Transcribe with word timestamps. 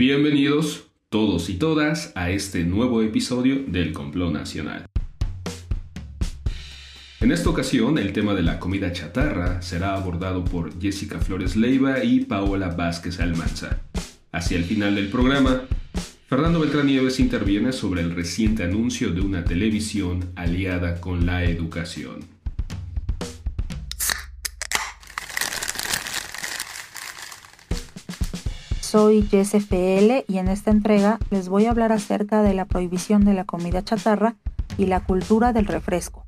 Bienvenidos 0.00 0.86
todos 1.10 1.50
y 1.50 1.58
todas 1.58 2.12
a 2.14 2.30
este 2.30 2.64
nuevo 2.64 3.02
episodio 3.02 3.64
del 3.66 3.92
Complot 3.92 4.32
Nacional. 4.32 4.86
En 7.20 7.30
esta 7.30 7.50
ocasión, 7.50 7.98
el 7.98 8.14
tema 8.14 8.32
de 8.32 8.42
la 8.42 8.58
comida 8.58 8.94
chatarra 8.94 9.60
será 9.60 9.92
abordado 9.92 10.42
por 10.42 10.80
Jessica 10.80 11.18
Flores 11.18 11.54
Leiva 11.54 12.02
y 12.02 12.20
Paola 12.20 12.68
Vázquez 12.68 13.20
Almanza. 13.20 13.82
Hacia 14.32 14.56
el 14.56 14.64
final 14.64 14.94
del 14.94 15.08
programa, 15.08 15.64
Fernando 16.30 16.60
Beltrán 16.60 16.86
Nieves 16.86 17.20
interviene 17.20 17.70
sobre 17.70 18.00
el 18.00 18.12
reciente 18.12 18.62
anuncio 18.62 19.12
de 19.12 19.20
una 19.20 19.44
televisión 19.44 20.30
aliada 20.34 20.98
con 20.98 21.26
la 21.26 21.44
educación. 21.44 22.39
Soy 28.90 29.22
Jess 29.22 29.54
FL 29.54 30.24
y 30.26 30.38
en 30.38 30.48
esta 30.48 30.72
entrega 30.72 31.20
les 31.30 31.48
voy 31.48 31.66
a 31.66 31.70
hablar 31.70 31.92
acerca 31.92 32.42
de 32.42 32.54
la 32.54 32.64
prohibición 32.64 33.24
de 33.24 33.34
la 33.34 33.44
comida 33.44 33.84
chatarra 33.84 34.34
y 34.78 34.86
la 34.86 35.04
cultura 35.04 35.52
del 35.52 35.66
refresco. 35.66 36.26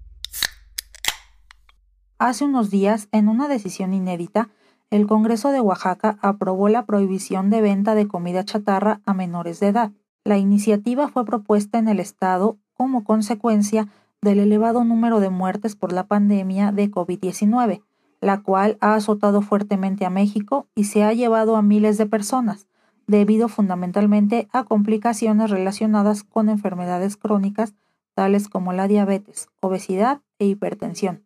Hace 2.21 2.45
unos 2.45 2.71
días, 2.71 3.09
en 3.11 3.29
una 3.29 3.49
decisión 3.49 3.93
inédita, 3.93 4.49
el 4.91 5.09
Congreso 5.09 5.51
de 5.51 5.59
Oaxaca 5.59 6.19
aprobó 6.23 6.69
la 6.69 6.87
prohibición 6.87 7.51
de 7.51 7.63
venta 7.63 7.97
de 7.97 8.07
comida 8.07 8.45
chatarra 8.45 9.01
a 9.07 9.13
menores 9.13 9.59
de 9.59 9.67
edad. 9.67 9.91
La 10.23 10.39
iniciativa 10.39 11.09
fue 11.09 11.25
propuesta 11.25 11.81
en 11.81 11.89
el 11.89 11.99
Estado 11.99 12.59
como 12.75 13.03
consecuencia 13.03 13.89
del 14.21 14.39
elevado 14.39 14.85
número 14.85 15.19
de 15.19 15.31
muertes 15.31 15.75
por 15.75 15.93
la 15.93 16.07
pandemia 16.07 16.71
de 16.71 16.93
COVID-19, 16.93 17.83
la 18.23 18.41
cual 18.41 18.79
ha 18.81 18.95
azotado 18.95 19.43
fuertemente 19.43 20.07
a 20.07 20.11
México 20.11 20.69
y 20.77 20.85
se 20.85 21.03
ha 21.03 21.13
llevado 21.13 21.57
a 21.57 21.63
miles 21.63 21.99
de 21.99 22.07
personas, 22.07 22.69
debido 23.09 23.49
fundamentalmente 23.49 24.49
a 24.53 24.63
complicaciones 24.63 25.51
relacionadas 25.51 26.23
con 26.23 26.49
enfermedades 26.49 27.17
crónicas 27.17 27.75
tales 28.15 28.49
como 28.49 28.73
la 28.73 28.87
diabetes, 28.87 29.49
obesidad 29.61 30.21
e 30.39 30.47
hipertensión. 30.47 31.25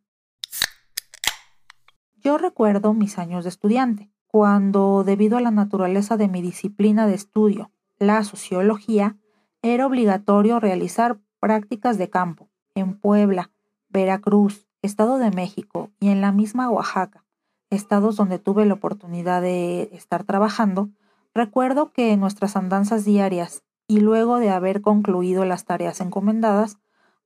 Yo 2.17 2.39
recuerdo 2.39 2.95
mis 2.95 3.19
años 3.19 3.45
de 3.45 3.51
estudiante, 3.51 4.11
cuando 4.27 5.05
debido 5.05 5.37
a 5.37 5.43
la 5.43 5.51
naturaleza 5.51 6.17
de 6.17 6.29
mi 6.29 6.41
disciplina 6.41 7.07
de 7.07 7.15
estudio, 7.15 7.71
la 7.99 8.25
sociología, 8.25 9.17
era 9.61 9.87
obligatorio 9.87 10.61
realizar 10.61 11.19
prácticas 11.41 11.99
de 11.99 12.09
campo 12.09 12.49
en 12.75 12.99
Puebla, 12.99 13.51
Veracruz, 13.91 14.67
Estado 14.87 15.19
de 15.19 15.31
México 15.31 15.91
y 16.01 16.09
en 16.09 16.21
la 16.21 16.33
misma 16.33 16.71
Oaxaca, 16.71 17.25
estados 17.71 18.17
donde 18.17 18.39
tuve 18.39 18.65
la 18.65 18.75
oportunidad 18.75 19.43
de 19.43 19.91
estar 19.93 20.25
trabajando, 20.25 20.89
recuerdo 21.35 21.93
que 21.93 22.13
en 22.13 22.21
nuestras 22.21 22.57
andanzas 22.57 23.05
diarias 23.05 23.63
y 23.89 24.01
luego 24.01 24.39
de 24.39 24.51
haber 24.51 24.81
concluido 24.81 25.45
las 25.45 25.65
tareas 25.65 26.01
encomendadas, 26.01 26.79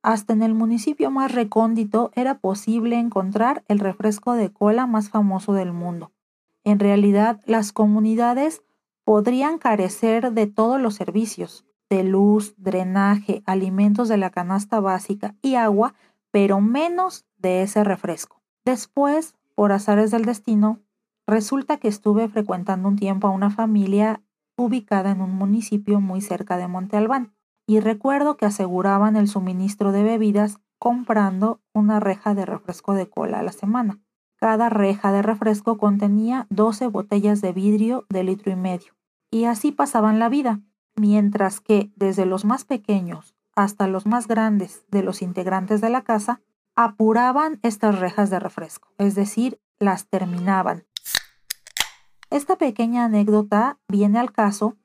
hasta 0.03 0.33
en 0.33 0.41
el 0.41 0.53
municipio 0.53 1.11
más 1.11 1.31
recóndito 1.31 2.11
era 2.15 2.39
posible 2.39 2.97
encontrar 2.97 3.63
el 3.67 3.79
refresco 3.79 4.33
de 4.33 4.51
cola 4.51 4.87
más 4.87 5.09
famoso 5.09 5.53
del 5.53 5.71
mundo. 5.71 6.11
En 6.63 6.79
realidad, 6.79 7.39
las 7.45 7.71
comunidades 7.71 8.63
podrían 9.03 9.57
carecer 9.57 10.31
de 10.33 10.47
todos 10.47 10.79
los 10.81 10.95
servicios, 10.95 11.65
de 11.89 12.03
luz, 12.03 12.55
drenaje, 12.57 13.43
alimentos 13.45 14.07
de 14.07 14.17
la 14.17 14.29
canasta 14.29 14.79
básica 14.79 15.35
y 15.41 15.55
agua, 15.55 15.93
pero 16.31 16.61
menos 16.61 17.25
de 17.37 17.61
ese 17.61 17.83
refresco. 17.83 18.41
Después, 18.65 19.35
por 19.55 19.71
azares 19.71 20.11
del 20.11 20.25
destino, 20.25 20.79
resulta 21.27 21.77
que 21.77 21.87
estuve 21.87 22.27
frecuentando 22.29 22.87
un 22.87 22.95
tiempo 22.95 23.27
a 23.27 23.31
una 23.31 23.49
familia 23.49 24.21
ubicada 24.57 25.11
en 25.11 25.21
un 25.21 25.35
municipio 25.35 25.99
muy 26.01 26.21
cerca 26.21 26.57
de 26.57 26.67
Monte 26.67 26.97
Albán, 26.97 27.33
y 27.67 27.79
recuerdo 27.79 28.37
que 28.37 28.45
aseguraban 28.45 29.15
el 29.15 29.27
suministro 29.27 29.91
de 29.91 30.03
bebidas 30.03 30.59
comprando 30.77 31.61
una 31.73 31.99
reja 31.99 32.33
de 32.33 32.45
refresco 32.45 32.93
de 32.93 33.09
cola 33.09 33.39
a 33.39 33.43
la 33.43 33.51
semana. 33.51 33.99
Cada 34.35 34.69
reja 34.69 35.11
de 35.11 35.21
refresco 35.21 35.77
contenía 35.77 36.47
12 36.49 36.87
botellas 36.87 37.41
de 37.41 37.53
vidrio 37.53 38.05
de 38.09 38.23
litro 38.23 38.51
y 38.51 38.55
medio, 38.55 38.93
y 39.29 39.45
así 39.45 39.71
pasaban 39.71 40.19
la 40.19 40.29
vida, 40.29 40.61
mientras 40.95 41.61
que 41.61 41.91
desde 41.95 42.25
los 42.25 42.45
más 42.45 42.65
pequeños 42.65 43.35
hasta 43.63 43.87
los 43.87 44.07
más 44.07 44.27
grandes 44.27 44.85
de 44.89 45.03
los 45.03 45.21
integrantes 45.21 45.81
de 45.81 45.89
la 45.89 46.01
casa 46.01 46.41
apuraban 46.75 47.59
estas 47.61 47.99
rejas 47.99 48.29
de 48.31 48.39
refresco, 48.39 48.89
es 48.97 49.13
decir, 49.13 49.59
las 49.77 50.07
terminaban. 50.07 50.85
Esta 52.31 52.55
pequeña 52.57 53.05
anécdota 53.05 53.77
viene 53.87 54.17
al 54.17 54.31
caso 54.31 54.77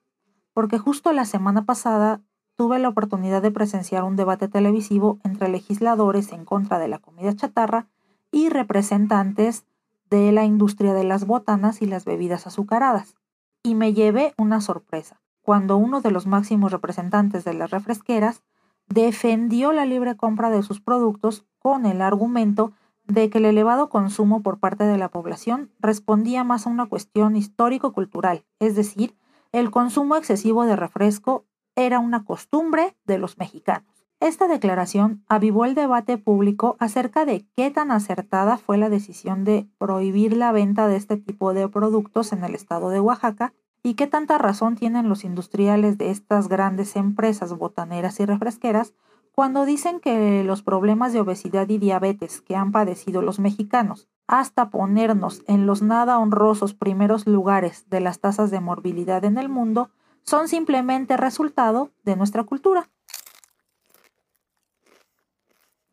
porque 0.52 0.78
justo 0.78 1.12
la 1.12 1.24
semana 1.24 1.64
pasada 1.64 2.20
tuve 2.56 2.78
la 2.78 2.88
oportunidad 2.88 3.40
de 3.40 3.50
presenciar 3.50 4.04
un 4.04 4.16
debate 4.16 4.48
televisivo 4.48 5.20
entre 5.24 5.48
legisladores 5.48 6.32
en 6.32 6.44
contra 6.44 6.78
de 6.78 6.88
la 6.88 6.98
comida 6.98 7.34
chatarra 7.34 7.86
y 8.30 8.50
representantes 8.50 9.64
de 10.10 10.32
la 10.32 10.44
industria 10.44 10.92
de 10.92 11.04
las 11.04 11.26
botanas 11.26 11.80
y 11.80 11.86
las 11.86 12.04
bebidas 12.04 12.46
azucaradas. 12.46 13.16
Y 13.62 13.74
me 13.74 13.94
llevé 13.94 14.34
una 14.36 14.60
sorpresa, 14.60 15.20
cuando 15.40 15.76
uno 15.76 16.00
de 16.00 16.10
los 16.10 16.26
máximos 16.26 16.72
representantes 16.72 17.44
de 17.44 17.54
las 17.54 17.70
refresqueras 17.70 18.42
defendió 18.88 19.72
la 19.72 19.84
libre 19.84 20.16
compra 20.16 20.50
de 20.50 20.62
sus 20.62 20.80
productos 20.80 21.44
con 21.58 21.86
el 21.86 22.00
argumento 22.00 22.72
de 23.06 23.30
que 23.30 23.38
el 23.38 23.44
elevado 23.44 23.88
consumo 23.88 24.42
por 24.42 24.58
parte 24.58 24.84
de 24.84 24.98
la 24.98 25.10
población 25.10 25.70
respondía 25.78 26.44
más 26.44 26.66
a 26.66 26.70
una 26.70 26.86
cuestión 26.86 27.36
histórico-cultural, 27.36 28.44
es 28.58 28.74
decir, 28.74 29.16
el 29.52 29.70
consumo 29.70 30.16
excesivo 30.16 30.64
de 30.64 30.76
refresco 30.76 31.46
era 31.76 31.98
una 32.00 32.24
costumbre 32.24 32.96
de 33.04 33.18
los 33.18 33.38
mexicanos. 33.38 33.96
Esta 34.18 34.48
declaración 34.48 35.24
avivó 35.28 35.66
el 35.66 35.74
debate 35.74 36.16
público 36.16 36.76
acerca 36.80 37.26
de 37.26 37.46
qué 37.54 37.70
tan 37.70 37.90
acertada 37.90 38.56
fue 38.56 38.78
la 38.78 38.88
decisión 38.88 39.44
de 39.44 39.68
prohibir 39.78 40.36
la 40.36 40.52
venta 40.52 40.88
de 40.88 40.96
este 40.96 41.18
tipo 41.18 41.52
de 41.52 41.68
productos 41.68 42.32
en 42.32 42.42
el 42.42 42.54
estado 42.54 42.88
de 42.88 43.00
Oaxaca 43.00 43.52
¿Y 43.86 43.94
qué 43.94 44.08
tanta 44.08 44.36
razón 44.36 44.74
tienen 44.74 45.08
los 45.08 45.22
industriales 45.22 45.96
de 45.96 46.10
estas 46.10 46.48
grandes 46.48 46.96
empresas 46.96 47.56
botaneras 47.56 48.18
y 48.18 48.26
refresqueras 48.26 48.94
cuando 49.30 49.64
dicen 49.64 50.00
que 50.00 50.42
los 50.42 50.64
problemas 50.64 51.12
de 51.12 51.20
obesidad 51.20 51.68
y 51.68 51.78
diabetes 51.78 52.40
que 52.40 52.56
han 52.56 52.72
padecido 52.72 53.22
los 53.22 53.38
mexicanos, 53.38 54.08
hasta 54.26 54.70
ponernos 54.70 55.44
en 55.46 55.66
los 55.66 55.82
nada 55.82 56.18
honrosos 56.18 56.74
primeros 56.74 57.28
lugares 57.28 57.88
de 57.88 58.00
las 58.00 58.18
tasas 58.18 58.50
de 58.50 58.58
morbilidad 58.58 59.24
en 59.24 59.38
el 59.38 59.48
mundo, 59.48 59.90
son 60.24 60.48
simplemente 60.48 61.16
resultado 61.16 61.92
de 62.02 62.16
nuestra 62.16 62.42
cultura? 62.42 62.90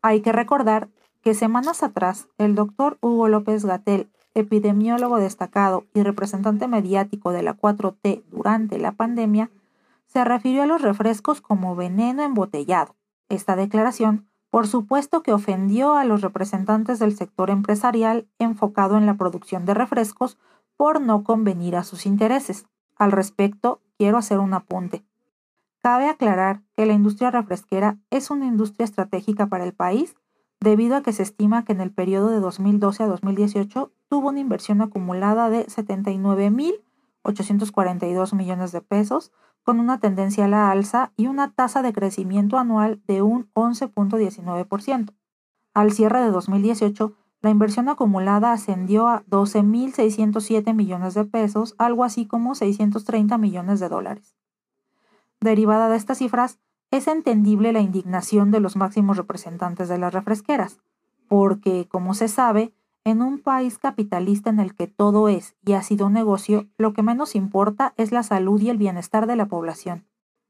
Hay 0.02 0.20
que 0.20 0.32
recordar 0.32 0.88
que 1.22 1.32
semanas 1.32 1.84
atrás 1.84 2.26
el 2.38 2.56
doctor 2.56 2.98
Hugo 3.00 3.28
López 3.28 3.64
Gatel 3.64 4.10
epidemiólogo 4.34 5.18
destacado 5.18 5.84
y 5.94 6.02
representante 6.02 6.68
mediático 6.68 7.32
de 7.32 7.42
la 7.42 7.56
4T 7.56 8.22
durante 8.30 8.78
la 8.78 8.92
pandemia, 8.92 9.50
se 10.06 10.24
refirió 10.24 10.62
a 10.62 10.66
los 10.66 10.82
refrescos 10.82 11.40
como 11.40 11.76
veneno 11.76 12.22
embotellado. 12.22 12.94
Esta 13.28 13.56
declaración, 13.56 14.28
por 14.50 14.68
supuesto 14.68 15.22
que 15.22 15.32
ofendió 15.32 15.94
a 15.94 16.04
los 16.04 16.20
representantes 16.20 16.98
del 16.98 17.16
sector 17.16 17.50
empresarial 17.50 18.28
enfocado 18.38 18.96
en 18.96 19.06
la 19.06 19.14
producción 19.14 19.64
de 19.66 19.74
refrescos 19.74 20.38
por 20.76 21.00
no 21.00 21.24
convenir 21.24 21.76
a 21.76 21.84
sus 21.84 22.06
intereses. 22.06 22.66
Al 22.96 23.12
respecto, 23.12 23.80
quiero 23.98 24.18
hacer 24.18 24.38
un 24.38 24.54
apunte. 24.54 25.04
Cabe 25.82 26.08
aclarar 26.08 26.62
que 26.76 26.86
la 26.86 26.92
industria 26.92 27.30
refresquera 27.30 27.98
es 28.10 28.30
una 28.30 28.46
industria 28.46 28.84
estratégica 28.84 29.48
para 29.48 29.64
el 29.64 29.74
país 29.74 30.14
debido 30.60 30.96
a 30.96 31.02
que 31.02 31.12
se 31.12 31.22
estima 31.22 31.64
que 31.64 31.72
en 31.72 31.80
el 31.80 31.90
periodo 31.90 32.30
de 32.30 32.40
2012 32.40 33.02
a 33.02 33.06
2018 33.06 33.92
tuvo 34.08 34.28
una 34.28 34.40
inversión 34.40 34.80
acumulada 34.80 35.50
de 35.50 35.66
79.842 35.66 38.34
millones 38.34 38.72
de 38.72 38.80
pesos, 38.80 39.32
con 39.62 39.78
una 39.80 39.98
tendencia 39.98 40.44
a 40.44 40.48
la 40.48 40.70
alza 40.70 41.12
y 41.16 41.26
una 41.26 41.52
tasa 41.52 41.82
de 41.82 41.92
crecimiento 41.92 42.56
anual 42.58 43.02
de 43.06 43.22
un 43.22 43.50
11.19%. 43.54 45.14
Al 45.72 45.92
cierre 45.92 46.20
de 46.20 46.30
2018, 46.30 47.14
la 47.40 47.50
inversión 47.50 47.88
acumulada 47.88 48.52
ascendió 48.52 49.08
a 49.08 49.24
12.607 49.26 50.72
millones 50.72 51.14
de 51.14 51.24
pesos, 51.24 51.74
algo 51.78 52.04
así 52.04 52.26
como 52.26 52.54
630 52.54 53.36
millones 53.38 53.80
de 53.80 53.88
dólares. 53.88 54.36
Derivada 55.40 55.88
de 55.88 55.96
estas 55.96 56.18
cifras, 56.18 56.60
es 56.90 57.06
entendible 57.06 57.72
la 57.72 57.80
indignación 57.80 58.50
de 58.50 58.60
los 58.60 58.76
máximos 58.76 59.16
representantes 59.16 59.88
de 59.88 59.98
las 59.98 60.14
refresqueras, 60.14 60.78
porque, 61.28 61.86
como 61.88 62.14
se 62.14 62.28
sabe, 62.28 62.72
en 63.04 63.20
un 63.20 63.38
país 63.38 63.78
capitalista 63.78 64.48
en 64.48 64.58
el 64.58 64.74
que 64.74 64.86
todo 64.86 65.28
es 65.28 65.54
y 65.64 65.74
ha 65.74 65.82
sido 65.82 66.08
negocio, 66.08 66.66
lo 66.78 66.94
que 66.94 67.02
menos 67.02 67.34
importa 67.34 67.92
es 67.98 68.12
la 68.12 68.22
salud 68.22 68.60
y 68.62 68.70
el 68.70 68.78
bienestar 68.78 69.26
de 69.26 69.36
la 69.36 69.46
población. 69.46 70.06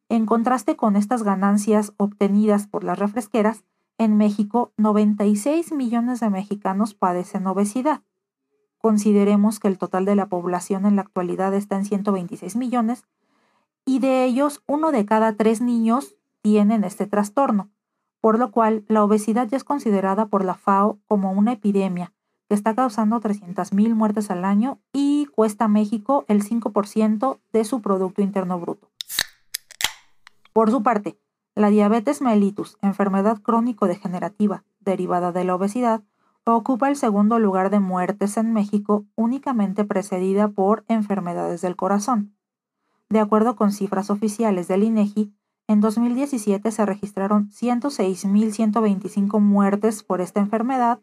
En 0.09 0.25
contraste 0.25 0.77
con 0.77 0.95
estas 0.95 1.25
ganancias 1.25 1.93
obtenidas 1.97 2.69
por 2.69 2.85
las 2.85 2.99
refresqueras, 2.99 3.65
en 3.99 4.17
México 4.17 4.73
96 4.77 5.73
millones 5.73 6.21
de 6.21 6.31
mexicanos 6.31 6.95
padecen 6.95 7.47
obesidad. 7.47 8.03
Consideremos 8.79 9.59
que 9.59 9.69
el 9.69 9.79
total 9.79 10.05
de 10.05 10.15
la 10.15 10.29
población 10.29 10.87
en 10.87 10.97
la 10.97 11.03
actualidad 11.03 11.55
está 11.55 11.77
en 11.77 11.85
126 11.85 12.55
millones 12.55 13.05
y 13.85 13.99
de 13.99 14.25
ellos 14.25 14.63
uno 14.67 14.93
de 14.93 15.05
cada 15.05 15.37
tres 15.37 15.61
niños 15.61 16.17
tienen 16.41 16.85
este 16.85 17.07
trastorno, 17.07 17.71
por 18.21 18.39
lo 18.39 18.53
cual 18.53 18.85
la 18.89 19.03
obesidad 19.03 19.49
ya 19.49 19.57
es 19.57 19.65
considerada 19.65 20.27
por 20.27 20.45
la 20.45 20.55
FAO 20.55 21.01
como 21.07 21.33
una 21.33 21.53
epidemia 21.53 22.14
está 22.55 22.75
causando 22.75 23.21
300.000 23.21 23.95
muertes 23.95 24.31
al 24.31 24.45
año 24.45 24.79
y 24.93 25.27
cuesta 25.27 25.67
a 25.67 25.69
México 25.69 26.25
el 26.29 26.43
5% 26.43 27.39
de 27.53 27.65
su 27.65 27.83
Producto 27.83 28.23
Interno 28.23 28.59
Bruto. 28.59 28.89
Por 30.53 30.71
su 30.71 30.83
parte, 30.83 31.19
la 31.55 31.71
diabetes 31.71 32.21
mellitus, 32.21 32.79
enfermedad 32.83 33.41
crónico-degenerativa 33.41 34.65
derivada 34.81 35.33
de 35.33 35.45
la 35.45 35.55
obesidad, 35.55 36.03
ocupa 36.45 36.89
el 36.89 36.97
segundo 36.97 37.39
lugar 37.39 37.71
de 37.71 37.81
muertes 37.81 38.37
en 38.37 38.53
México, 38.53 39.07
únicamente 39.15 39.85
precedida 39.85 40.49
por 40.49 40.85
enfermedades 40.89 41.63
del 41.63 41.77
corazón. 41.77 42.37
De 43.09 43.21
acuerdo 43.21 43.57
con 43.57 43.73
cifras 43.73 44.11
oficiales 44.11 44.69
del 44.69 44.83
INEGI, 44.83 45.33
en 45.67 45.81
2017 45.81 46.71
se 46.71 46.85
registraron 46.85 47.49
106.125 47.49 49.41
muertes 49.41 50.03
por 50.03 50.21
esta 50.21 50.41
enfermedad 50.41 51.01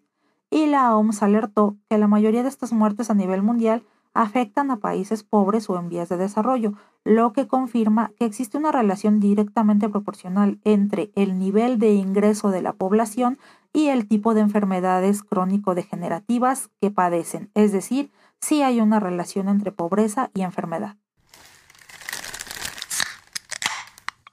y 0.51 0.67
la 0.67 0.95
OMS 0.95 1.23
alertó 1.23 1.77
que 1.89 1.97
la 1.97 2.07
mayoría 2.07 2.43
de 2.43 2.49
estas 2.49 2.73
muertes 2.73 3.09
a 3.09 3.15
nivel 3.15 3.41
mundial 3.41 3.83
afectan 4.13 4.69
a 4.69 4.77
países 4.77 5.23
pobres 5.23 5.69
o 5.69 5.79
en 5.79 5.89
vías 5.89 6.09
de 6.09 6.17
desarrollo, 6.17 6.73
lo 7.05 7.31
que 7.33 7.47
confirma 7.47 8.11
que 8.19 8.25
existe 8.25 8.57
una 8.57 8.71
relación 8.71 9.19
directamente 9.19 9.89
proporcional 9.89 10.59
entre 10.65 11.11
el 11.15 11.39
nivel 11.39 11.79
de 11.79 11.93
ingreso 11.93 12.51
de 12.51 12.61
la 12.61 12.73
población 12.73 13.39
y 13.73 13.87
el 13.87 14.07
tipo 14.07 14.33
de 14.33 14.41
enfermedades 14.41 15.23
crónico-degenerativas 15.23 16.69
que 16.81 16.91
padecen, 16.91 17.49
es 17.53 17.71
decir, 17.71 18.11
si 18.41 18.61
hay 18.61 18.81
una 18.81 18.99
relación 18.99 19.47
entre 19.47 19.71
pobreza 19.71 20.29
y 20.33 20.41
enfermedad. 20.41 20.97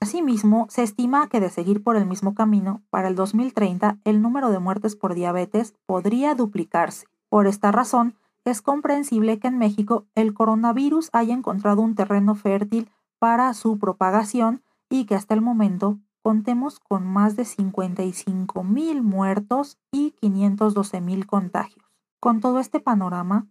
Asimismo, 0.00 0.67
se 0.71 0.85
estima 0.85 1.29
que 1.29 1.41
de 1.41 1.50
seguir 1.50 1.83
por 1.83 1.97
el 1.97 2.06
mismo 2.06 2.35
camino, 2.35 2.83
para 2.89 3.09
el 3.09 3.15
2030 3.17 3.99
el 4.05 4.23
número 4.23 4.50
de 4.50 4.61
muertes 4.61 4.95
por 4.95 5.15
diabetes 5.15 5.75
podría 5.87 6.35
duplicarse. 6.35 7.06
Por 7.29 7.47
esta 7.47 7.73
razón, 7.73 8.15
es 8.45 8.62
comprensible 8.62 9.39
que 9.39 9.49
en 9.49 9.59
México 9.59 10.06
el 10.15 10.35
coronavirus 10.35 11.11
haya 11.12 11.35
encontrado 11.35 11.83
un 11.83 11.95
terreno 11.95 12.35
fértil 12.35 12.91
para 13.19 13.53
su 13.55 13.79
propagación 13.79 14.62
y 14.89 15.05
que 15.05 15.15
hasta 15.15 15.35
el 15.35 15.41
momento 15.41 15.99
contemos 16.23 16.79
con 16.79 17.06
más 17.06 17.37
de 17.37 17.45
55 17.45 18.62
mil 18.65 19.03
muertos 19.03 19.79
y 19.91 20.12
512 20.12 21.00
mil 21.00 21.27
contagios. 21.27 21.85
Con 22.21 22.41
todo 22.41 22.61
este 22.61 22.81
panorama, 22.81 23.47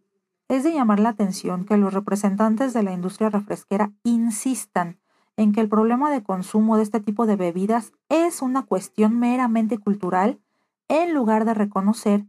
es 0.47 0.63
de 0.63 0.73
llamar 0.73 0.99
la 0.99 1.09
atención 1.09 1.65
que 1.65 1.77
los 1.77 1.94
representantes 1.94 2.73
de 2.73 2.83
la 2.83 2.94
industria 2.94 3.29
refresquera 3.29 3.91
insistan 4.03 4.99
en 5.37 5.53
que 5.53 5.61
el 5.61 5.69
problema 5.69 6.11
de 6.11 6.23
consumo 6.23 6.75
de 6.75 6.83
este 6.83 6.99
tipo 6.99 7.25
de 7.25 7.35
bebidas 7.35 7.93
es 8.09 8.41
una 8.41 8.63
cuestión 8.63 9.17
meramente 9.17 9.77
cultural 9.77 10.41
en 10.89 11.13
lugar 11.13 11.45
de 11.45 11.53
reconocer 11.53 12.25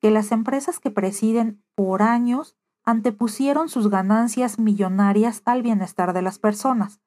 que 0.00 0.10
las 0.10 0.32
empresas 0.32 0.80
que 0.80 0.90
presiden 0.90 1.62
por 1.74 2.02
años 2.02 2.56
antepusieron 2.84 3.68
sus 3.68 3.90
ganancias 3.90 4.58
millonarias 4.58 5.42
al 5.44 5.62
bienestar 5.62 6.14
de 6.14 6.22
las 6.22 6.38
personas 6.38 7.00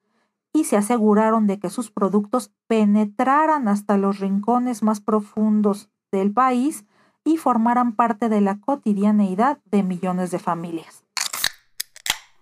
y 0.54 0.66
se 0.66 0.78
aseguraron 0.78 1.48
de 1.48 1.60
que 1.60 1.70
sus 1.70 1.92
productos 1.92 2.52
penetraran 2.68 3.68
hasta 3.68 3.98
los 3.98 4.20
rincones 4.20 4.84
más 4.84 5.02
profundos 5.02 5.90
del 6.12 6.34
país 6.34 6.86
y 7.24 7.38
formaran 7.38 7.96
parte 7.96 8.30
de 8.30 8.42
la 8.42 8.60
cotidianeidad 8.60 9.60
de 9.66 9.84
millones 9.84 10.30
de 10.32 10.40
familias. 10.40 11.04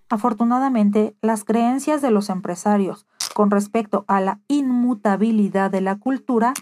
Afortunadamente, 0.09 1.15
las 1.21 1.43
creencias 1.43 2.01
de 2.01 2.09
los 2.09 2.29
empresarios 2.29 3.05
con 3.35 3.51
respecto 3.51 4.05
a 4.07 4.19
la 4.21 4.39
inmutabilidad 4.47 5.69
de 5.69 5.81
la 5.81 5.97
cultura 5.97 6.53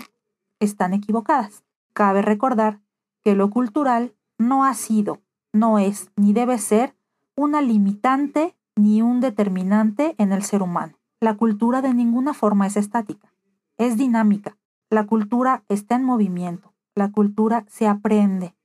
están 0.60 0.94
equivocadas. 0.94 1.64
Cabe 1.94 2.22
recordar 2.22 2.82
que 3.24 3.36
lo 3.36 3.50
cultural 3.50 4.14
no 4.38 4.66
ha 4.66 4.74
sido, 4.74 5.22
no 5.54 5.80
es 5.80 6.12
ni 6.18 6.34
debe 6.34 6.58
ser 6.58 6.96
una 7.36 7.62
limitante 7.62 8.56
ni 8.76 9.02
un 9.02 9.22
determinante 9.22 10.16
en 10.18 10.34
el 10.34 10.44
ser 10.44 10.62
humano. 10.62 11.00
La 11.20 11.36
cultura 11.36 11.82
de 11.82 11.94
ninguna 11.94 12.34
forma 12.34 12.68
es 12.68 12.78
estática, 12.78 13.34
es 13.78 13.98
dinámica. 13.98 14.58
La 14.90 15.06
cultura 15.06 15.64
está 15.70 15.96
en 15.96 16.04
movimiento. 16.04 16.74
La 16.96 17.12
cultura 17.12 17.66
se 17.68 17.88
aprende, 17.88 18.56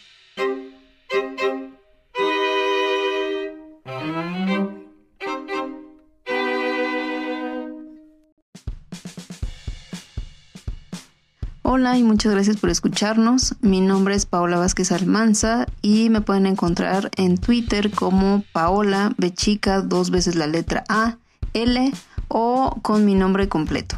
Hola 11.82 11.98
y 11.98 12.04
muchas 12.04 12.32
gracias 12.32 12.58
por 12.58 12.70
escucharnos. 12.70 13.56
Mi 13.60 13.82
nombre 13.82 14.14
es 14.14 14.28
Paola 14.28 14.60
Vázquez 14.60 14.92
Almanza 14.92 15.66
y 15.82 16.12
me 16.12 16.22
pueden 16.22 16.46
encontrar 16.46 17.10
en 17.18 17.40
Twitter 17.40 17.90
como 17.90 18.44
Paola 18.54 19.16
Bechica, 19.18 19.82
dos 19.82 20.12
veces 20.12 20.36
la 20.36 20.46
letra 20.46 20.84
A, 20.90 21.18
L 21.54 21.92
o 22.28 22.78
con 22.84 23.04
mi 23.04 23.16
nombre 23.16 23.50
completo. 23.50 23.98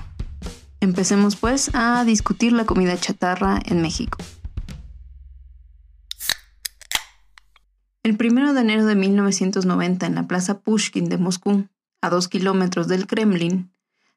Empecemos 0.80 1.36
pues 1.36 1.72
a 1.74 2.06
discutir 2.06 2.54
la 2.54 2.64
comida 2.64 2.98
chatarra 2.98 3.60
en 3.66 3.82
México. 3.82 4.18
El 8.04 8.16
1 8.18 8.54
de 8.54 8.62
enero 8.62 8.86
de 8.86 8.96
1990 8.96 10.06
en 10.06 10.16
la 10.16 10.26
Plaza 10.26 10.62
Pushkin 10.62 11.10
de 11.10 11.18
Moscú, 11.18 11.68
a 12.02 12.10
dos 12.10 12.30
kilómetros 12.30 12.88
del 12.88 13.08
Kremlin, 13.08 13.73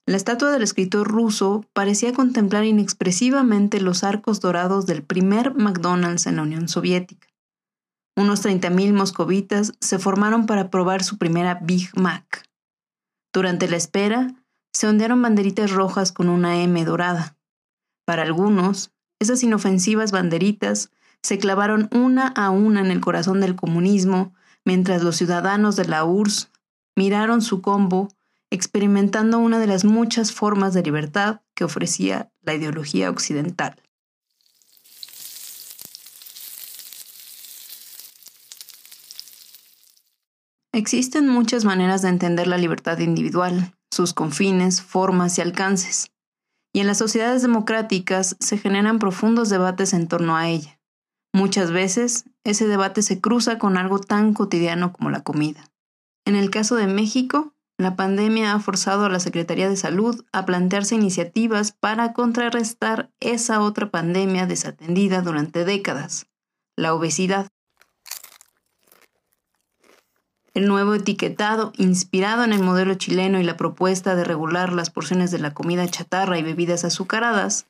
la 0.06 0.16
estatua 0.16 0.52
del 0.52 0.62
escritor 0.62 1.08
ruso 1.08 1.64
parecía 1.72 2.12
contemplar 2.12 2.64
inexpresivamente 2.64 3.80
los 3.80 4.04
arcos 4.04 4.40
dorados 4.40 4.86
del 4.86 5.02
primer 5.02 5.54
McDonald's 5.56 6.26
en 6.28 6.36
la 6.36 6.42
Unión 6.42 6.68
Soviética. 6.68 7.26
Unos 8.16 8.44
30.000 8.44 8.92
moscovitas 8.92 9.72
se 9.80 9.98
formaron 9.98 10.46
para 10.46 10.70
probar 10.70 11.02
su 11.02 11.18
primera 11.18 11.56
Big 11.56 11.90
Mac. 11.98 12.48
Durante 13.34 13.68
la 13.68 13.76
espera, 13.76 14.34
se 14.72 14.86
ondearon 14.86 15.20
banderitas 15.20 15.72
rojas 15.72 16.12
con 16.12 16.28
una 16.28 16.62
M 16.62 16.84
dorada. 16.84 17.36
Para 18.06 18.22
algunos, 18.22 18.92
esas 19.18 19.42
inofensivas 19.42 20.12
banderitas 20.12 20.90
se 21.20 21.38
clavaron 21.38 21.88
una 21.92 22.28
a 22.28 22.50
una 22.50 22.80
en 22.80 22.92
el 22.92 23.00
corazón 23.00 23.40
del 23.40 23.56
comunismo, 23.56 24.32
mientras 24.64 25.02
los 25.02 25.16
ciudadanos 25.16 25.74
de 25.74 25.86
la 25.86 26.04
URSS 26.04 26.50
miraron 26.94 27.42
su 27.42 27.60
combo 27.60 28.08
experimentando 28.50 29.38
una 29.38 29.58
de 29.58 29.66
las 29.66 29.84
muchas 29.84 30.32
formas 30.32 30.74
de 30.74 30.82
libertad 30.82 31.40
que 31.54 31.64
ofrecía 31.64 32.30
la 32.42 32.54
ideología 32.54 33.10
occidental. 33.10 33.82
Existen 40.72 41.26
muchas 41.26 41.64
maneras 41.64 42.02
de 42.02 42.10
entender 42.10 42.46
la 42.46 42.58
libertad 42.58 42.98
individual, 42.98 43.74
sus 43.90 44.12
confines, 44.12 44.82
formas 44.82 45.38
y 45.38 45.40
alcances, 45.40 46.10
y 46.74 46.80
en 46.80 46.86
las 46.86 46.98
sociedades 46.98 47.40
democráticas 47.40 48.36
se 48.40 48.58
generan 48.58 48.98
profundos 48.98 49.48
debates 49.48 49.94
en 49.94 50.06
torno 50.06 50.36
a 50.36 50.48
ella. 50.48 50.78
Muchas 51.32 51.70
veces 51.70 52.26
ese 52.44 52.68
debate 52.68 53.00
se 53.00 53.22
cruza 53.22 53.58
con 53.58 53.78
algo 53.78 53.98
tan 53.98 54.34
cotidiano 54.34 54.92
como 54.92 55.08
la 55.08 55.22
comida. 55.22 55.70
En 56.26 56.36
el 56.36 56.50
caso 56.50 56.76
de 56.76 56.86
México, 56.86 57.54
la 57.78 57.94
pandemia 57.94 58.54
ha 58.54 58.60
forzado 58.60 59.04
a 59.04 59.10
la 59.10 59.20
Secretaría 59.20 59.68
de 59.68 59.76
Salud 59.76 60.24
a 60.32 60.46
plantearse 60.46 60.94
iniciativas 60.94 61.72
para 61.72 62.12
contrarrestar 62.14 63.10
esa 63.20 63.60
otra 63.60 63.90
pandemia 63.90 64.46
desatendida 64.46 65.20
durante 65.20 65.64
décadas, 65.64 66.26
la 66.74 66.94
obesidad. 66.94 67.48
El 70.54 70.68
nuevo 70.68 70.94
etiquetado, 70.94 71.72
inspirado 71.76 72.42
en 72.42 72.54
el 72.54 72.62
modelo 72.62 72.94
chileno 72.94 73.38
y 73.40 73.44
la 73.44 73.58
propuesta 73.58 74.14
de 74.14 74.24
regular 74.24 74.72
las 74.72 74.88
porciones 74.88 75.30
de 75.30 75.38
la 75.38 75.52
comida 75.52 75.86
chatarra 75.86 76.38
y 76.38 76.42
bebidas 76.42 76.86
azucaradas, 76.86 77.66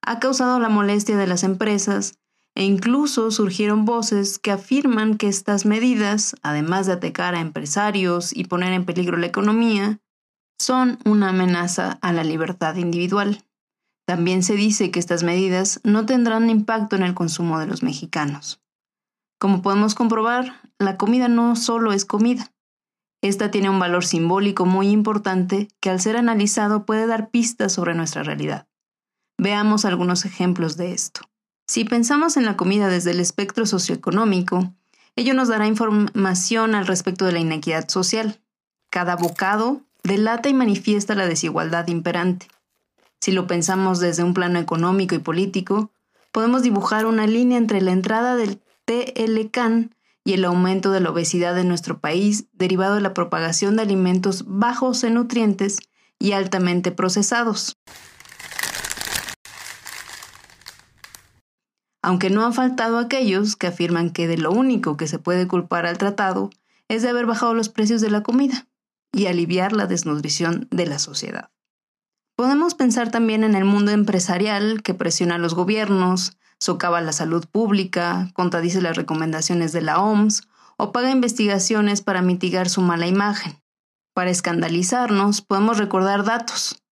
ha 0.00 0.20
causado 0.20 0.58
la 0.58 0.70
molestia 0.70 1.18
de 1.18 1.26
las 1.26 1.44
empresas 1.44 2.14
e 2.54 2.64
incluso 2.64 3.30
surgieron 3.30 3.84
voces 3.84 4.38
que 4.38 4.50
afirman 4.50 5.16
que 5.16 5.28
estas 5.28 5.64
medidas, 5.66 6.36
además 6.42 6.86
de 6.86 6.94
atacar 6.94 7.34
a 7.34 7.40
empresarios 7.40 8.36
y 8.36 8.44
poner 8.44 8.72
en 8.72 8.84
peligro 8.84 9.16
la 9.16 9.26
economía, 9.26 10.00
son 10.58 10.98
una 11.04 11.30
amenaza 11.30 11.98
a 12.02 12.12
la 12.12 12.24
libertad 12.24 12.76
individual. 12.76 13.44
También 14.06 14.42
se 14.42 14.54
dice 14.54 14.90
que 14.90 14.98
estas 14.98 15.22
medidas 15.22 15.80
no 15.84 16.04
tendrán 16.04 16.50
impacto 16.50 16.96
en 16.96 17.02
el 17.02 17.14
consumo 17.14 17.58
de 17.58 17.66
los 17.66 17.82
mexicanos. 17.82 18.60
Como 19.38 19.62
podemos 19.62 19.94
comprobar, 19.94 20.60
la 20.78 20.96
comida 20.96 21.28
no 21.28 21.56
solo 21.56 21.92
es 21.92 22.04
comida. 22.04 22.52
Esta 23.22 23.50
tiene 23.50 23.70
un 23.70 23.78
valor 23.78 24.04
simbólico 24.04 24.66
muy 24.66 24.88
importante 24.88 25.68
que 25.80 25.90
al 25.90 26.00
ser 26.00 26.16
analizado 26.16 26.84
puede 26.84 27.06
dar 27.06 27.30
pistas 27.30 27.72
sobre 27.72 27.94
nuestra 27.94 28.22
realidad. 28.22 28.66
Veamos 29.38 29.84
algunos 29.84 30.24
ejemplos 30.26 30.76
de 30.76 30.92
esto. 30.92 31.29
Si 31.70 31.84
pensamos 31.84 32.36
en 32.36 32.46
la 32.46 32.56
comida 32.56 32.88
desde 32.88 33.12
el 33.12 33.20
espectro 33.20 33.64
socioeconómico, 33.64 34.74
ello 35.14 35.34
nos 35.34 35.46
dará 35.46 35.68
información 35.68 36.74
al 36.74 36.88
respecto 36.88 37.26
de 37.26 37.30
la 37.30 37.38
inequidad 37.38 37.88
social. 37.88 38.40
Cada 38.90 39.14
bocado 39.14 39.80
delata 40.02 40.48
y 40.48 40.52
manifiesta 40.52 41.14
la 41.14 41.28
desigualdad 41.28 41.86
imperante. 41.86 42.48
Si 43.20 43.30
lo 43.30 43.46
pensamos 43.46 44.00
desde 44.00 44.24
un 44.24 44.34
plano 44.34 44.58
económico 44.58 45.14
y 45.14 45.20
político, 45.20 45.92
podemos 46.32 46.62
dibujar 46.62 47.06
una 47.06 47.28
línea 47.28 47.56
entre 47.56 47.80
la 47.80 47.92
entrada 47.92 48.34
del 48.34 48.60
TLCAN 48.84 49.94
y 50.24 50.32
el 50.32 50.44
aumento 50.46 50.90
de 50.90 50.98
la 50.98 51.10
obesidad 51.10 51.56
en 51.56 51.68
nuestro 51.68 52.00
país 52.00 52.46
derivado 52.52 52.96
de 52.96 53.02
la 53.02 53.14
propagación 53.14 53.76
de 53.76 53.82
alimentos 53.82 54.42
bajos 54.48 55.04
en 55.04 55.14
nutrientes 55.14 55.78
y 56.18 56.32
altamente 56.32 56.90
procesados. 56.90 57.76
Aunque 62.02 62.30
no 62.30 62.44
han 62.44 62.54
faltado 62.54 62.98
aquellos 62.98 63.56
que 63.56 63.66
afirman 63.66 64.10
que 64.10 64.26
de 64.26 64.38
lo 64.38 64.50
único 64.50 64.96
que 64.96 65.06
se 65.06 65.18
puede 65.18 65.46
culpar 65.46 65.86
al 65.86 65.98
tratado 65.98 66.50
es 66.88 67.02
de 67.02 67.10
haber 67.10 67.26
bajado 67.26 67.54
los 67.54 67.68
precios 67.68 68.00
de 68.00 68.10
la 68.10 68.22
comida 68.22 68.66
y 69.12 69.26
aliviar 69.26 69.72
la 69.72 69.86
desnutrición 69.86 70.68
de 70.70 70.86
la 70.86 70.98
sociedad. 70.98 71.50
Podemos 72.36 72.74
pensar 72.74 73.10
también 73.10 73.44
en 73.44 73.54
el 73.54 73.64
mundo 73.64 73.90
empresarial 73.90 74.82
que 74.82 74.94
presiona 74.94 75.34
a 75.34 75.38
los 75.38 75.54
gobiernos, 75.54 76.38
socava 76.58 77.00
la 77.00 77.12
salud 77.12 77.44
pública, 77.46 78.30
contradice 78.32 78.80
las 78.80 78.96
recomendaciones 78.96 79.72
de 79.72 79.82
la 79.82 80.00
OMS 80.00 80.48
o 80.78 80.92
paga 80.92 81.10
investigaciones 81.10 82.00
para 82.00 82.22
mitigar 82.22 82.68
su 82.68 82.80
mala 82.80 83.06
imagen. 83.06 83.60
Para 84.14 84.30
escandalizarnos, 84.30 85.42
podemos 85.42 85.78
recordar 85.78 86.24
datos 86.24 86.82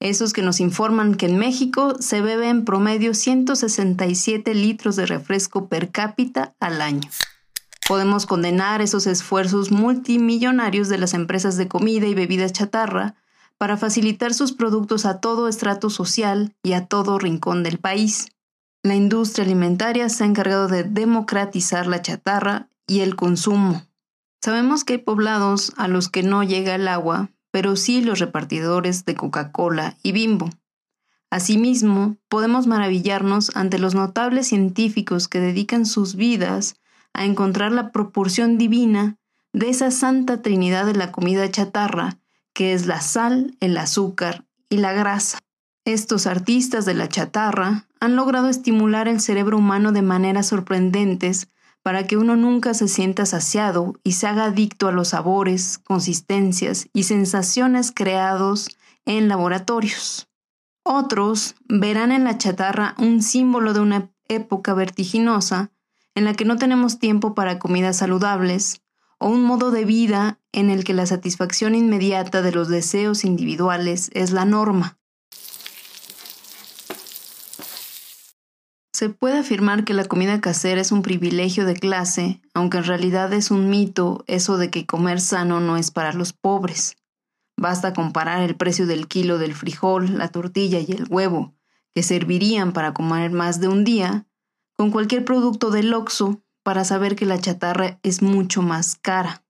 esos 0.00 0.32
que 0.32 0.42
nos 0.42 0.60
informan 0.60 1.14
que 1.14 1.26
en 1.26 1.38
México 1.38 1.96
se 2.00 2.20
bebe 2.20 2.48
en 2.48 2.64
promedio 2.64 3.14
167 3.14 4.54
litros 4.54 4.96
de 4.96 5.06
refresco 5.06 5.68
per 5.68 5.90
cápita 5.90 6.54
al 6.60 6.82
año. 6.82 7.08
Podemos 7.88 8.26
condenar 8.26 8.82
esos 8.82 9.06
esfuerzos 9.06 9.70
multimillonarios 9.70 10.88
de 10.88 10.98
las 10.98 11.14
empresas 11.14 11.56
de 11.56 11.68
comida 11.68 12.06
y 12.06 12.14
bebidas 12.14 12.52
chatarra 12.52 13.14
para 13.58 13.76
facilitar 13.76 14.34
sus 14.34 14.52
productos 14.52 15.06
a 15.06 15.20
todo 15.20 15.48
estrato 15.48 15.88
social 15.88 16.54
y 16.62 16.72
a 16.72 16.86
todo 16.86 17.18
rincón 17.18 17.62
del 17.62 17.78
país. 17.78 18.28
La 18.82 18.94
industria 18.94 19.44
alimentaria 19.44 20.08
se 20.08 20.24
ha 20.24 20.26
encargado 20.26 20.68
de 20.68 20.84
democratizar 20.84 21.86
la 21.86 22.02
chatarra 22.02 22.68
y 22.86 23.00
el 23.00 23.16
consumo. 23.16 23.82
Sabemos 24.42 24.84
que 24.84 24.94
hay 24.94 24.98
poblados 24.98 25.72
a 25.76 25.88
los 25.88 26.08
que 26.08 26.22
no 26.22 26.42
llega 26.42 26.74
el 26.74 26.86
agua 26.86 27.30
pero 27.56 27.74
sí 27.74 28.02
los 28.02 28.18
repartidores 28.18 29.06
de 29.06 29.14
Coca-Cola 29.14 29.96
y 30.02 30.12
Bimbo. 30.12 30.50
Asimismo, 31.30 32.18
podemos 32.28 32.66
maravillarnos 32.66 33.50
ante 33.56 33.78
los 33.78 33.94
notables 33.94 34.48
científicos 34.48 35.26
que 35.26 35.40
dedican 35.40 35.86
sus 35.86 36.16
vidas 36.16 36.76
a 37.14 37.24
encontrar 37.24 37.72
la 37.72 37.92
proporción 37.92 38.58
divina 38.58 39.16
de 39.54 39.70
esa 39.70 39.90
santa 39.90 40.42
trinidad 40.42 40.84
de 40.84 40.96
la 40.96 41.12
comida 41.12 41.50
chatarra, 41.50 42.18
que 42.52 42.74
es 42.74 42.84
la 42.84 43.00
sal, 43.00 43.56
el 43.60 43.78
azúcar 43.78 44.44
y 44.68 44.76
la 44.76 44.92
grasa. 44.92 45.38
Estos 45.86 46.26
artistas 46.26 46.84
de 46.84 46.92
la 46.92 47.08
chatarra 47.08 47.86
han 48.00 48.16
logrado 48.16 48.50
estimular 48.50 49.08
el 49.08 49.22
cerebro 49.22 49.56
humano 49.56 49.92
de 49.92 50.02
maneras 50.02 50.48
sorprendentes 50.48 51.48
para 51.86 52.08
que 52.08 52.16
uno 52.16 52.34
nunca 52.34 52.74
se 52.74 52.88
sienta 52.88 53.26
saciado 53.26 53.94
y 54.02 54.14
se 54.14 54.26
haga 54.26 54.46
adicto 54.46 54.88
a 54.88 54.90
los 54.90 55.10
sabores, 55.10 55.78
consistencias 55.78 56.88
y 56.92 57.04
sensaciones 57.04 57.92
creados 57.94 58.76
en 59.04 59.28
laboratorios. 59.28 60.26
Otros 60.82 61.54
verán 61.68 62.10
en 62.10 62.24
la 62.24 62.38
chatarra 62.38 62.96
un 62.98 63.22
símbolo 63.22 63.72
de 63.72 63.78
una 63.78 64.10
época 64.26 64.74
vertiginosa 64.74 65.70
en 66.16 66.24
la 66.24 66.34
que 66.34 66.44
no 66.44 66.56
tenemos 66.56 66.98
tiempo 66.98 67.36
para 67.36 67.60
comidas 67.60 67.98
saludables, 67.98 68.82
o 69.20 69.28
un 69.28 69.44
modo 69.44 69.70
de 69.70 69.84
vida 69.84 70.40
en 70.50 70.70
el 70.70 70.82
que 70.82 70.92
la 70.92 71.06
satisfacción 71.06 71.76
inmediata 71.76 72.42
de 72.42 72.50
los 72.50 72.66
deseos 72.66 73.24
individuales 73.24 74.10
es 74.12 74.32
la 74.32 74.44
norma. 74.44 74.98
Se 78.96 79.10
puede 79.10 79.40
afirmar 79.40 79.84
que 79.84 79.92
la 79.92 80.06
comida 80.06 80.40
casera 80.40 80.80
es 80.80 80.90
un 80.90 81.02
privilegio 81.02 81.66
de 81.66 81.74
clase, 81.74 82.40
aunque 82.54 82.78
en 82.78 82.84
realidad 82.84 83.30
es 83.34 83.50
un 83.50 83.68
mito 83.68 84.24
eso 84.26 84.56
de 84.56 84.70
que 84.70 84.86
comer 84.86 85.20
sano 85.20 85.60
no 85.60 85.76
es 85.76 85.90
para 85.90 86.14
los 86.14 86.32
pobres. 86.32 86.96
Basta 87.58 87.92
comparar 87.92 88.40
el 88.40 88.56
precio 88.56 88.86
del 88.86 89.06
kilo 89.06 89.36
del 89.36 89.54
frijol, 89.54 90.16
la 90.16 90.28
tortilla 90.28 90.78
y 90.78 90.92
el 90.92 91.04
huevo, 91.10 91.52
que 91.94 92.02
servirían 92.02 92.72
para 92.72 92.94
comer 92.94 93.32
más 93.32 93.60
de 93.60 93.68
un 93.68 93.84
día, 93.84 94.26
con 94.78 94.90
cualquier 94.90 95.26
producto 95.26 95.70
del 95.70 95.92
Oxxo 95.92 96.40
para 96.62 96.82
saber 96.86 97.16
que 97.16 97.26
la 97.26 97.38
chatarra 97.38 97.98
es 98.02 98.22
mucho 98.22 98.62
más 98.62 98.96
cara. 98.96 99.44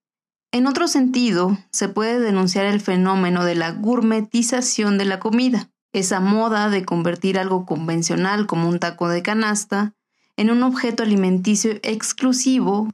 En 0.50 0.66
otro 0.66 0.88
sentido, 0.88 1.56
se 1.70 1.88
puede 1.88 2.18
denunciar 2.18 2.66
el 2.66 2.80
fenómeno 2.80 3.44
de 3.44 3.54
la 3.54 3.70
gourmetización 3.70 4.98
de 4.98 5.04
la 5.04 5.20
comida 5.20 5.70
esa 5.98 6.20
moda 6.20 6.68
de 6.68 6.84
convertir 6.84 7.38
algo 7.38 7.64
convencional 7.64 8.46
como 8.46 8.68
un 8.68 8.78
taco 8.78 9.08
de 9.08 9.22
canasta 9.22 9.94
en 10.36 10.50
un 10.50 10.62
objeto 10.62 11.02
alimenticio 11.02 11.72
exclusivo 11.82 12.90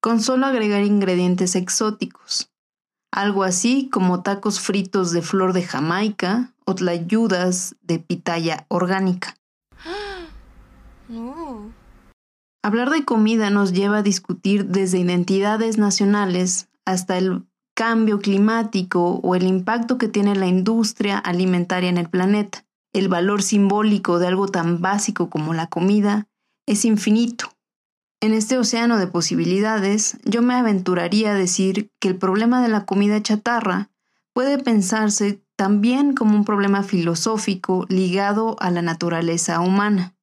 con 0.00 0.22
solo 0.22 0.46
agregar 0.46 0.82
ingredientes 0.82 1.56
exóticos, 1.56 2.50
algo 3.10 3.44
así 3.44 3.90
como 3.90 4.22
tacos 4.22 4.60
fritos 4.60 5.12
de 5.12 5.20
flor 5.20 5.52
de 5.52 5.62
Jamaica 5.62 6.54
o 6.64 6.74
tlayudas 6.74 7.76
de 7.82 7.98
pitaya 7.98 8.64
orgánica. 8.68 9.36
Hablar 12.62 12.88
de 12.90 13.04
comida 13.04 13.50
nos 13.50 13.74
lleva 13.74 13.98
a 13.98 14.02
discutir 14.02 14.64
desde 14.66 14.98
identidades 14.98 15.76
nacionales 15.76 16.68
hasta 16.86 17.18
el 17.18 17.47
cambio 17.78 18.18
climático 18.18 19.20
o 19.22 19.36
el 19.36 19.44
impacto 19.44 19.98
que 19.98 20.08
tiene 20.08 20.34
la 20.34 20.48
industria 20.48 21.16
alimentaria 21.16 21.88
en 21.88 21.96
el 21.96 22.08
planeta. 22.08 22.64
El 22.92 23.06
valor 23.06 23.40
simbólico 23.40 24.18
de 24.18 24.26
algo 24.26 24.48
tan 24.48 24.80
básico 24.80 25.30
como 25.30 25.54
la 25.54 25.68
comida 25.68 26.26
es 26.66 26.84
infinito. 26.84 27.52
En 28.20 28.32
este 28.34 28.58
océano 28.58 28.98
de 28.98 29.06
posibilidades, 29.06 30.18
yo 30.24 30.42
me 30.42 30.54
aventuraría 30.54 31.30
a 31.30 31.34
decir 31.34 31.92
que 32.00 32.08
el 32.08 32.16
problema 32.16 32.60
de 32.62 32.68
la 32.68 32.84
comida 32.84 33.22
chatarra 33.22 33.90
puede 34.32 34.58
pensarse 34.58 35.40
también 35.54 36.16
como 36.16 36.34
un 36.34 36.44
problema 36.44 36.82
filosófico 36.82 37.86
ligado 37.88 38.56
a 38.58 38.72
la 38.72 38.82
naturaleza 38.82 39.60
humana. 39.60 40.16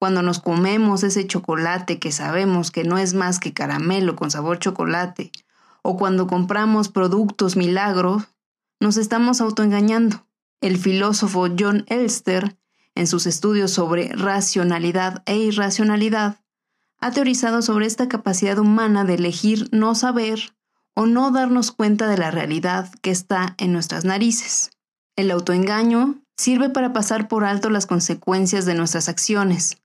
Cuando 0.00 0.22
nos 0.22 0.40
comemos 0.40 1.04
ese 1.04 1.28
chocolate 1.28 2.00
que 2.00 2.10
sabemos 2.10 2.72
que 2.72 2.82
no 2.82 2.98
es 2.98 3.14
más 3.14 3.38
que 3.38 3.52
caramelo 3.52 4.16
con 4.16 4.32
sabor 4.32 4.58
chocolate, 4.58 5.30
o 5.82 5.96
cuando 5.96 6.26
compramos 6.26 6.88
productos 6.88 7.56
milagros, 7.56 8.24
nos 8.80 8.96
estamos 8.96 9.40
autoengañando. 9.40 10.26
El 10.60 10.78
filósofo 10.78 11.48
John 11.58 11.84
Elster, 11.88 12.56
en 12.94 13.06
sus 13.06 13.26
estudios 13.26 13.72
sobre 13.72 14.08
racionalidad 14.12 15.22
e 15.26 15.36
irracionalidad, 15.36 16.40
ha 16.98 17.10
teorizado 17.10 17.62
sobre 17.62 17.86
esta 17.86 18.08
capacidad 18.08 18.58
humana 18.58 19.04
de 19.04 19.14
elegir 19.14 19.68
no 19.72 19.94
saber 19.96 20.54
o 20.94 21.06
no 21.06 21.32
darnos 21.32 21.72
cuenta 21.72 22.06
de 22.06 22.16
la 22.16 22.30
realidad 22.30 22.92
que 23.02 23.10
está 23.10 23.56
en 23.58 23.72
nuestras 23.72 24.04
narices. 24.04 24.70
El 25.16 25.30
autoengaño 25.30 26.22
sirve 26.36 26.70
para 26.70 26.92
pasar 26.92 27.28
por 27.28 27.44
alto 27.44 27.70
las 27.70 27.86
consecuencias 27.86 28.66
de 28.66 28.74
nuestras 28.74 29.08
acciones, 29.08 29.81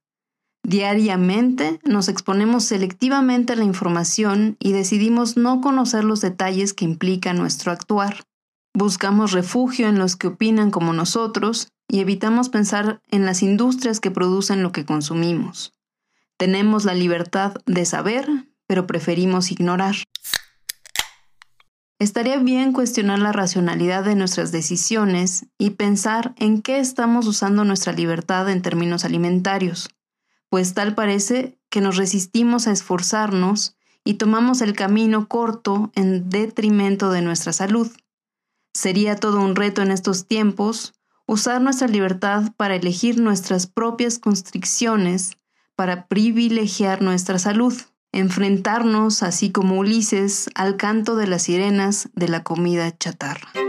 Diariamente 0.67 1.79
nos 1.86 2.09
exponemos 2.09 2.65
selectivamente 2.65 3.53
a 3.53 3.55
la 3.55 3.63
información 3.63 4.57
y 4.59 4.74
decidimos 4.74 5.38
no 5.38 5.62
conocer 5.62 6.03
los 6.03 6.19
detalles 6.19 6.74
que 6.74 6.83
implica 6.83 7.31
nuestro 7.31 7.71
actuar. 7.71 8.25
Buscamos 8.74 9.31
refugio 9.31 9.88
en 9.88 9.97
los 9.97 10.17
que 10.17 10.27
opinan 10.27 10.69
como 10.69 10.91
nosotros 10.91 11.69
y 11.88 12.01
evitamos 12.01 12.50
pensar 12.50 13.00
en 13.07 13.25
las 13.25 13.43
industrias 13.43 14.01
que 14.01 14.12
producen 14.12 14.62
lo 14.62 14.74
que 14.74 14.83
consumimos. 14.83 15.71
Tenemos 16.36 16.83
la 16.83 16.95
libertad 16.95 17.53
de 17.65 17.86
saber, 17.86 18.27
pero 18.67 18.88
preferimos 18.88 19.53
ignorar. 19.53 19.95
estaría 21.97 22.39
bien 22.39 22.74
cuestionar 22.74 23.19
la 23.19 23.31
racionalidad 23.31 24.03
de 24.03 24.15
nuestras 24.15 24.51
decisiones 24.51 25.45
y 25.57 25.71
pensar 25.71 26.36
en 26.36 26.62
qué 26.62 26.79
estamos 26.79 27.25
usando 27.25 27.63
nuestra 27.63 27.93
libertad 27.93 28.50
en 28.50 28.62
términos 28.62 29.05
alimentarios, 29.05 29.89
pues 30.50 30.74
tal 30.74 30.96
parece 30.96 31.58
que 31.70 31.82
nos 31.82 31.98
resistimos 31.98 32.68
a 32.68 32.72
esforzarnos 32.72 33.75
y 34.04 34.16
tomamos 34.16 34.62
el 34.62 34.74
camino 34.74 35.27
corto 35.27 35.92
en 35.96 36.30
detrimento 36.30 37.12
de 37.12 37.22
nuestra 37.22 37.54
salud. 37.54 37.92
Sería 38.74 39.16
todo 39.16 39.42
un 39.42 39.56
reto 39.56 39.82
en 39.82 39.92
estos 39.92 40.27
tiempos 40.27 40.94
usar 41.25 41.62
nuestra 41.62 41.88
libertad 41.88 42.54
para 42.56 42.75
elegir 42.75 43.20
nuestras 43.20 43.68
propias 43.68 44.20
constricciones, 44.20 45.38
para 45.75 46.08
privilegiar 46.08 47.01
nuestra 47.01 47.38
salud 47.39 47.74
enfrentarnos, 48.12 49.24
así 49.24 49.51
como 49.51 49.77
Ulises, 49.77 50.50
al 50.56 50.77
canto 50.77 51.16
de 51.16 51.27
las 51.27 51.44
sirenas 51.44 52.10
de 52.16 52.30
la 52.30 52.44
comida 52.44 52.96
chatarra. 52.98 53.66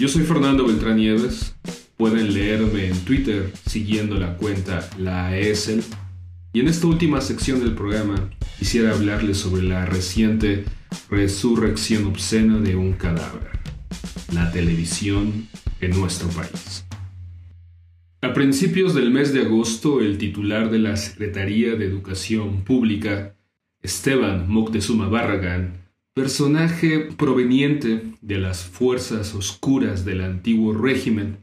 Yo 0.00 0.08
soy 0.08 0.22
Fernando 0.22 0.66
Beltrán 0.66 0.96
Nieves. 0.96 1.54
Pueden 1.98 2.32
leerme 2.32 2.86
en 2.86 2.98
Twitter 3.00 3.52
siguiendo 3.66 4.16
la 4.16 4.38
cuenta 4.38 4.88
La 4.98 5.36
ESL. 5.36 5.82
Y 6.54 6.60
en 6.60 6.68
esta 6.68 6.86
última 6.86 7.20
sección 7.20 7.60
del 7.60 7.74
programa 7.74 8.30
quisiera 8.58 8.92
hablarles 8.92 9.36
sobre 9.36 9.62
la 9.62 9.84
reciente 9.84 10.64
resurrección 11.10 12.06
obscena 12.06 12.56
de 12.60 12.76
un 12.76 12.94
cadáver 12.94 13.50
la 14.32 14.50
televisión 14.50 15.48
en 15.82 15.90
nuestro 15.90 16.28
país. 16.28 16.86
A 18.22 18.32
principios 18.32 18.94
del 18.94 19.10
mes 19.10 19.34
de 19.34 19.42
agosto, 19.42 20.00
el 20.00 20.16
titular 20.16 20.70
de 20.70 20.78
la 20.78 20.96
Secretaría 20.96 21.74
de 21.74 21.84
Educación 21.84 22.64
Pública, 22.64 23.36
Esteban 23.82 24.48
Moctezuma 24.48 25.08
Barragán, 25.08 25.79
personaje 26.14 27.08
proveniente 27.16 28.02
de 28.20 28.38
las 28.38 28.64
fuerzas 28.64 29.34
oscuras 29.34 30.04
del 30.04 30.22
antiguo 30.22 30.74
régimen, 30.74 31.38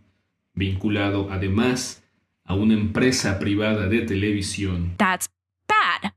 vinculado 0.53 1.29
además 1.31 2.03
a 2.43 2.55
una 2.55 2.73
empresa 2.73 3.39
privada 3.39 3.87
de 3.87 4.01
televisión. 4.01 4.93
That's 4.97 5.29
bad. 5.67 6.11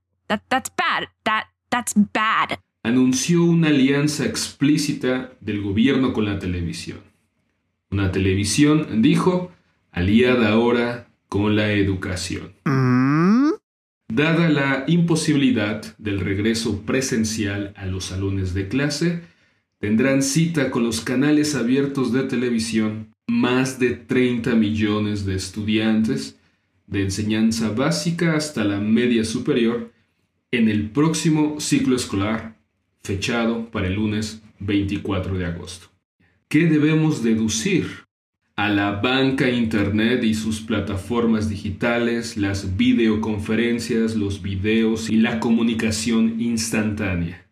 that's 0.48 0.70
bad. 0.76 1.08
that's 1.70 1.94
bad 2.12 2.58
anunció 2.82 3.44
una 3.44 3.68
alianza 3.68 4.24
explícita 4.24 5.32
del 5.40 5.62
gobierno 5.62 6.12
con 6.12 6.24
la 6.24 6.38
televisión. 6.38 7.00
Una 7.90 8.12
televisión, 8.12 9.02
dijo, 9.02 9.50
aliada 9.90 10.50
ahora 10.50 11.08
con 11.28 11.56
la 11.56 11.72
educación. 11.72 12.52
Dada 14.12 14.48
la 14.48 14.84
imposibilidad 14.88 15.96
del 15.96 16.18
regreso 16.18 16.82
presencial 16.82 17.72
a 17.76 17.86
los 17.86 18.06
salones 18.06 18.54
de 18.54 18.66
clase, 18.66 19.22
tendrán 19.78 20.24
cita 20.24 20.72
con 20.72 20.82
los 20.82 21.00
canales 21.00 21.54
abiertos 21.54 22.12
de 22.12 22.24
televisión 22.24 23.14
más 23.28 23.78
de 23.78 23.90
30 23.90 24.56
millones 24.56 25.24
de 25.26 25.36
estudiantes 25.36 26.36
de 26.88 27.02
enseñanza 27.02 27.68
básica 27.68 28.34
hasta 28.34 28.64
la 28.64 28.80
media 28.80 29.24
superior 29.24 29.92
en 30.50 30.68
el 30.68 30.90
próximo 30.90 31.60
ciclo 31.60 31.94
escolar 31.94 32.56
fechado 33.04 33.70
para 33.70 33.86
el 33.86 33.94
lunes 33.94 34.42
24 34.58 35.38
de 35.38 35.46
agosto. 35.46 35.86
¿Qué 36.48 36.66
debemos 36.66 37.22
deducir? 37.22 38.09
A 38.60 38.68
la 38.68 38.90
banca 38.90 39.48
Internet 39.48 40.22
y 40.22 40.34
sus 40.34 40.60
plataformas 40.60 41.48
digitales, 41.48 42.36
las 42.36 42.76
videoconferencias, 42.76 44.16
los 44.16 44.42
videos 44.42 45.08
y 45.08 45.16
la 45.16 45.40
comunicación 45.40 46.38
instantánea. 46.38 47.46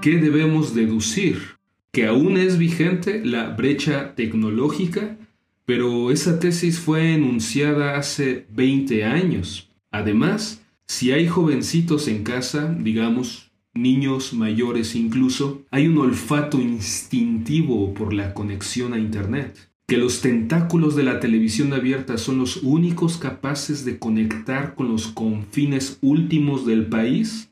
¿Qué 0.00 0.16
debemos 0.16 0.74
deducir? 0.74 1.58
Que 1.92 2.06
aún 2.06 2.38
es 2.38 2.56
vigente 2.56 3.22
la 3.22 3.50
brecha 3.50 4.14
tecnológica, 4.14 5.18
pero 5.66 6.10
esa 6.10 6.40
tesis 6.40 6.80
fue 6.80 7.12
enunciada 7.12 7.98
hace 7.98 8.46
20 8.48 9.04
años 9.04 9.68
Además, 9.92 10.64
si 10.86 11.12
hay 11.12 11.28
jovencitos 11.28 12.08
en 12.08 12.24
casa, 12.24 12.74
digamos, 12.80 13.51
niños 13.74 14.32
mayores 14.32 14.94
incluso, 14.94 15.62
hay 15.70 15.88
un 15.88 15.98
olfato 15.98 16.60
instintivo 16.60 17.94
por 17.94 18.12
la 18.12 18.34
conexión 18.34 18.92
a 18.92 18.98
Internet. 18.98 19.70
Que 19.86 19.96
los 19.96 20.20
tentáculos 20.20 20.96
de 20.96 21.02
la 21.02 21.20
televisión 21.20 21.72
abierta 21.72 22.16
son 22.16 22.38
los 22.38 22.58
únicos 22.62 23.18
capaces 23.18 23.84
de 23.84 23.98
conectar 23.98 24.74
con 24.74 24.88
los 24.88 25.08
confines 25.08 25.98
últimos 26.00 26.66
del 26.66 26.86
país? 26.86 27.50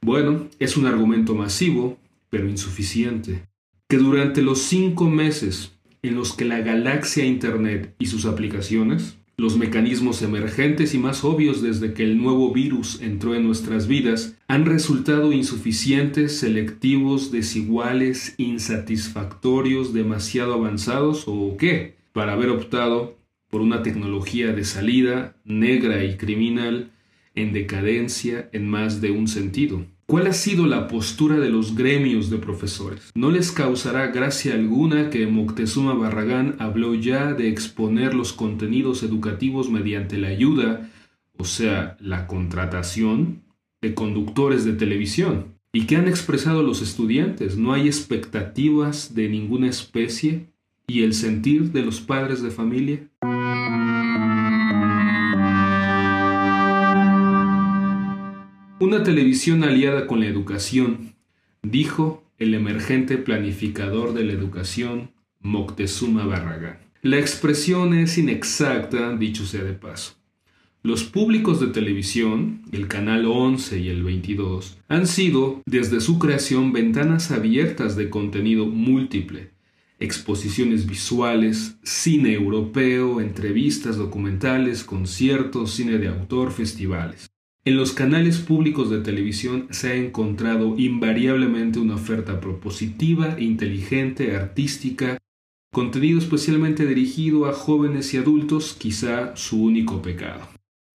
Bueno, 0.00 0.48
es 0.58 0.76
un 0.76 0.86
argumento 0.86 1.34
masivo, 1.34 1.98
pero 2.30 2.48
insuficiente. 2.48 3.46
Que 3.88 3.98
durante 3.98 4.42
los 4.42 4.60
cinco 4.60 5.08
meses 5.08 5.72
en 6.02 6.16
los 6.16 6.32
que 6.32 6.44
la 6.44 6.60
galaxia 6.60 7.24
Internet 7.24 7.94
y 7.98 8.06
sus 8.06 8.26
aplicaciones 8.26 9.16
los 9.36 9.56
mecanismos 9.56 10.22
emergentes 10.22 10.94
y 10.94 10.98
más 10.98 11.24
obvios 11.24 11.62
desde 11.62 11.94
que 11.94 12.04
el 12.04 12.20
nuevo 12.20 12.52
virus 12.52 13.00
entró 13.00 13.34
en 13.34 13.44
nuestras 13.44 13.86
vidas 13.86 14.36
han 14.46 14.66
resultado 14.66 15.32
insuficientes, 15.32 16.38
selectivos, 16.38 17.32
desiguales, 17.32 18.34
insatisfactorios, 18.36 19.94
demasiado 19.94 20.54
avanzados 20.54 21.24
o 21.26 21.56
qué, 21.56 21.96
para 22.12 22.34
haber 22.34 22.50
optado 22.50 23.16
por 23.48 23.60
una 23.60 23.82
tecnología 23.82 24.52
de 24.52 24.64
salida 24.64 25.36
negra 25.44 26.04
y 26.04 26.16
criminal 26.16 26.90
en 27.34 27.52
decadencia 27.52 28.48
en 28.52 28.68
más 28.68 29.00
de 29.00 29.10
un 29.10 29.28
sentido. 29.28 29.84
¿Cuál 30.06 30.26
ha 30.26 30.32
sido 30.32 30.66
la 30.66 30.88
postura 30.88 31.38
de 31.38 31.48
los 31.48 31.74
gremios 31.74 32.28
de 32.28 32.38
profesores? 32.38 33.12
¿No 33.14 33.30
les 33.30 33.50
causará 33.50 34.08
gracia 34.08 34.54
alguna 34.54 35.10
que 35.10 35.26
Moctezuma 35.26 35.94
Barragán 35.94 36.56
habló 36.58 36.94
ya 36.94 37.32
de 37.32 37.48
exponer 37.48 38.14
los 38.14 38.32
contenidos 38.32 39.02
educativos 39.02 39.70
mediante 39.70 40.18
la 40.18 40.28
ayuda, 40.28 40.90
o 41.38 41.44
sea, 41.44 41.96
la 42.00 42.26
contratación, 42.26 43.42
de 43.80 43.94
conductores 43.94 44.64
de 44.64 44.74
televisión? 44.74 45.54
¿Y 45.72 45.86
qué 45.86 45.96
han 45.96 46.08
expresado 46.08 46.62
los 46.62 46.82
estudiantes? 46.82 47.56
¿No 47.56 47.72
hay 47.72 47.86
expectativas 47.86 49.14
de 49.14 49.28
ninguna 49.28 49.68
especie? 49.68 50.48
¿Y 50.86 51.04
el 51.04 51.14
sentir 51.14 51.72
de 51.72 51.82
los 51.82 52.00
padres 52.00 52.42
de 52.42 52.50
familia? 52.50 53.08
Una 58.82 59.04
televisión 59.04 59.62
aliada 59.62 60.08
con 60.08 60.18
la 60.18 60.26
educación, 60.26 61.14
dijo 61.62 62.24
el 62.38 62.52
emergente 62.52 63.16
planificador 63.16 64.12
de 64.12 64.24
la 64.24 64.32
educación, 64.32 65.12
Moctezuma 65.38 66.26
Barragán. 66.26 66.80
La 67.00 67.20
expresión 67.20 67.94
es 67.94 68.18
inexacta, 68.18 69.16
dicho 69.16 69.46
sea 69.46 69.62
de 69.62 69.74
paso. 69.74 70.14
Los 70.82 71.04
públicos 71.04 71.60
de 71.60 71.68
televisión, 71.68 72.62
el 72.72 72.88
canal 72.88 73.26
11 73.26 73.78
y 73.78 73.88
el 73.88 74.02
22, 74.02 74.78
han 74.88 75.06
sido, 75.06 75.62
desde 75.64 76.00
su 76.00 76.18
creación, 76.18 76.72
ventanas 76.72 77.30
abiertas 77.30 77.94
de 77.94 78.10
contenido 78.10 78.66
múltiple, 78.66 79.52
exposiciones 80.00 80.86
visuales, 80.86 81.78
cine 81.84 82.32
europeo, 82.32 83.20
entrevistas 83.20 83.96
documentales, 83.96 84.82
conciertos, 84.82 85.70
cine 85.70 85.98
de 85.98 86.08
autor, 86.08 86.50
festivales. 86.50 87.31
En 87.64 87.76
los 87.76 87.92
canales 87.92 88.38
públicos 88.38 88.90
de 88.90 88.98
televisión 88.98 89.68
se 89.70 89.92
ha 89.92 89.94
encontrado 89.94 90.74
invariablemente 90.78 91.78
una 91.78 91.94
oferta 91.94 92.40
propositiva, 92.40 93.38
inteligente, 93.38 94.34
artística, 94.34 95.18
contenido 95.72 96.18
especialmente 96.18 96.86
dirigido 96.86 97.46
a 97.46 97.52
jóvenes 97.52 98.12
y 98.14 98.16
adultos, 98.16 98.74
quizá 98.76 99.36
su 99.36 99.62
único 99.62 100.02
pecado. 100.02 100.48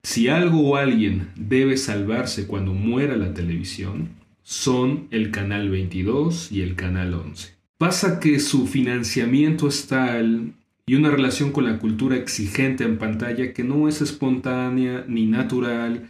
Si 0.04 0.28
algo 0.28 0.60
o 0.60 0.76
alguien 0.76 1.30
debe 1.38 1.78
salvarse 1.78 2.48
cuando 2.48 2.74
muera 2.74 3.16
la 3.16 3.34
televisión, 3.34 4.10
son 4.44 5.08
el 5.12 5.32
canal 5.32 5.70
22 5.70 6.52
y 6.52 6.64
el 6.64 6.76
canal 6.76 7.14
11. 7.14 7.56
Pasa 7.78 8.20
que 8.20 8.42
su 8.42 8.68
financiamiento 8.68 9.70
es 9.70 9.88
tal 9.88 10.52
y 10.86 10.96
una 10.96 11.12
relación 11.12 11.54
con 11.54 11.64
la 11.64 11.80
cultura 11.80 12.18
exigente 12.18 12.84
en 12.84 12.98
pantalla 12.98 13.54
que 13.54 13.64
no 13.64 13.88
es 13.88 14.02
espontánea 14.02 15.06
ni 15.08 15.28
natural, 15.28 16.10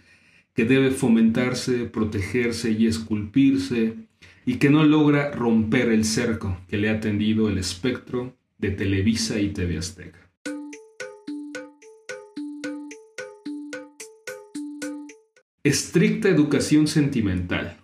que 0.58 0.66
debe 0.66 0.90
fomentarse, 0.90 1.86
protegerse 1.86 2.72
y 2.72 2.88
esculpirse, 2.88 3.94
y 4.44 4.56
que 4.56 4.72
no 4.72 4.84
logra 4.84 5.30
romper 5.30 5.90
el 5.90 6.04
cerco 6.04 6.58
que 6.68 6.78
le 6.78 6.90
ha 6.90 7.00
tendido 7.00 7.48
el 7.48 7.60
espectro 7.60 8.36
de 8.58 8.72
Televisa 8.72 9.40
y 9.40 9.50
TV 9.50 9.78
Azteca. 9.78 10.32
Estricta 15.64 16.28
educación 16.28 16.88
sentimental, 16.88 17.78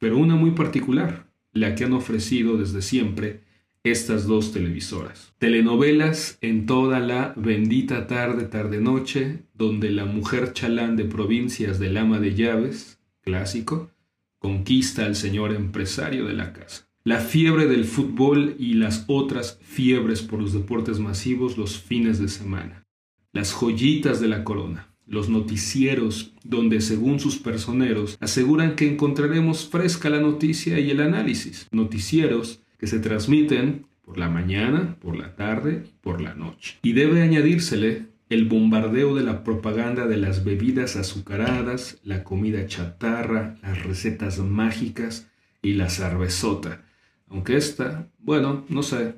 pero 0.00 0.18
una 0.18 0.34
muy 0.34 0.50
particular, 0.50 1.30
la 1.52 1.76
que 1.76 1.84
han 1.84 1.92
ofrecido 1.92 2.56
desde 2.56 2.82
siempre 2.82 3.42
estas 3.90 4.26
dos 4.26 4.52
televisoras. 4.52 5.34
Telenovelas 5.38 6.38
en 6.40 6.66
toda 6.66 7.00
la 7.00 7.32
bendita 7.36 8.06
tarde, 8.06 8.44
tarde-noche, 8.44 9.44
donde 9.54 9.90
la 9.90 10.04
mujer 10.04 10.52
chalán 10.52 10.96
de 10.96 11.04
provincias 11.04 11.78
del 11.78 11.96
ama 11.96 12.18
de 12.18 12.34
llaves, 12.34 12.98
clásico, 13.22 13.90
conquista 14.38 15.06
al 15.06 15.16
señor 15.16 15.54
empresario 15.54 16.26
de 16.26 16.34
la 16.34 16.52
casa. 16.52 16.88
La 17.04 17.20
fiebre 17.20 17.66
del 17.66 17.84
fútbol 17.84 18.56
y 18.58 18.74
las 18.74 19.04
otras 19.06 19.58
fiebres 19.62 20.22
por 20.22 20.40
los 20.40 20.52
deportes 20.52 20.98
masivos 20.98 21.56
los 21.56 21.78
fines 21.78 22.18
de 22.18 22.28
semana. 22.28 22.84
Las 23.32 23.52
joyitas 23.52 24.20
de 24.20 24.28
la 24.28 24.42
corona 24.42 24.88
los 25.06 25.28
noticieros, 25.28 26.32
donde 26.42 26.80
según 26.80 27.20
sus 27.20 27.38
personeros 27.38 28.16
aseguran 28.20 28.74
que 28.74 28.90
encontraremos 28.90 29.68
fresca 29.68 30.10
la 30.10 30.20
noticia 30.20 30.80
y 30.80 30.90
el 30.90 31.00
análisis. 31.00 31.68
Noticieros 31.70 32.60
que 32.86 32.90
se 32.90 33.00
transmiten 33.00 33.86
por 34.04 34.16
la 34.16 34.28
mañana, 34.28 34.94
por 35.00 35.16
la 35.16 35.34
tarde 35.34 35.82
y 35.84 35.92
por 36.00 36.20
la 36.20 36.34
noche. 36.34 36.78
Y 36.82 36.92
debe 36.92 37.20
añadírsele 37.20 38.06
el 38.28 38.44
bombardeo 38.44 39.16
de 39.16 39.24
la 39.24 39.42
propaganda 39.42 40.06
de 40.06 40.16
las 40.16 40.44
bebidas 40.44 40.94
azucaradas, 40.94 41.98
la 42.04 42.22
comida 42.22 42.64
chatarra, 42.68 43.56
las 43.60 43.82
recetas 43.82 44.38
mágicas 44.38 45.26
y 45.62 45.72
la 45.72 45.90
cervezota. 45.90 46.84
Aunque 47.28 47.56
esta, 47.56 48.08
bueno, 48.20 48.64
no 48.68 48.84
sé, 48.84 49.16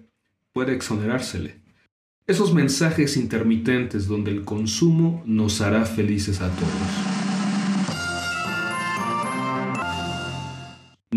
puede 0.54 0.74
exonerársele. 0.74 1.56
Esos 2.26 2.54
mensajes 2.54 3.18
intermitentes 3.18 4.08
donde 4.08 4.30
el 4.30 4.44
consumo 4.44 5.22
nos 5.26 5.60
hará 5.60 5.84
felices 5.84 6.40
a 6.40 6.48
todos. 6.48 7.17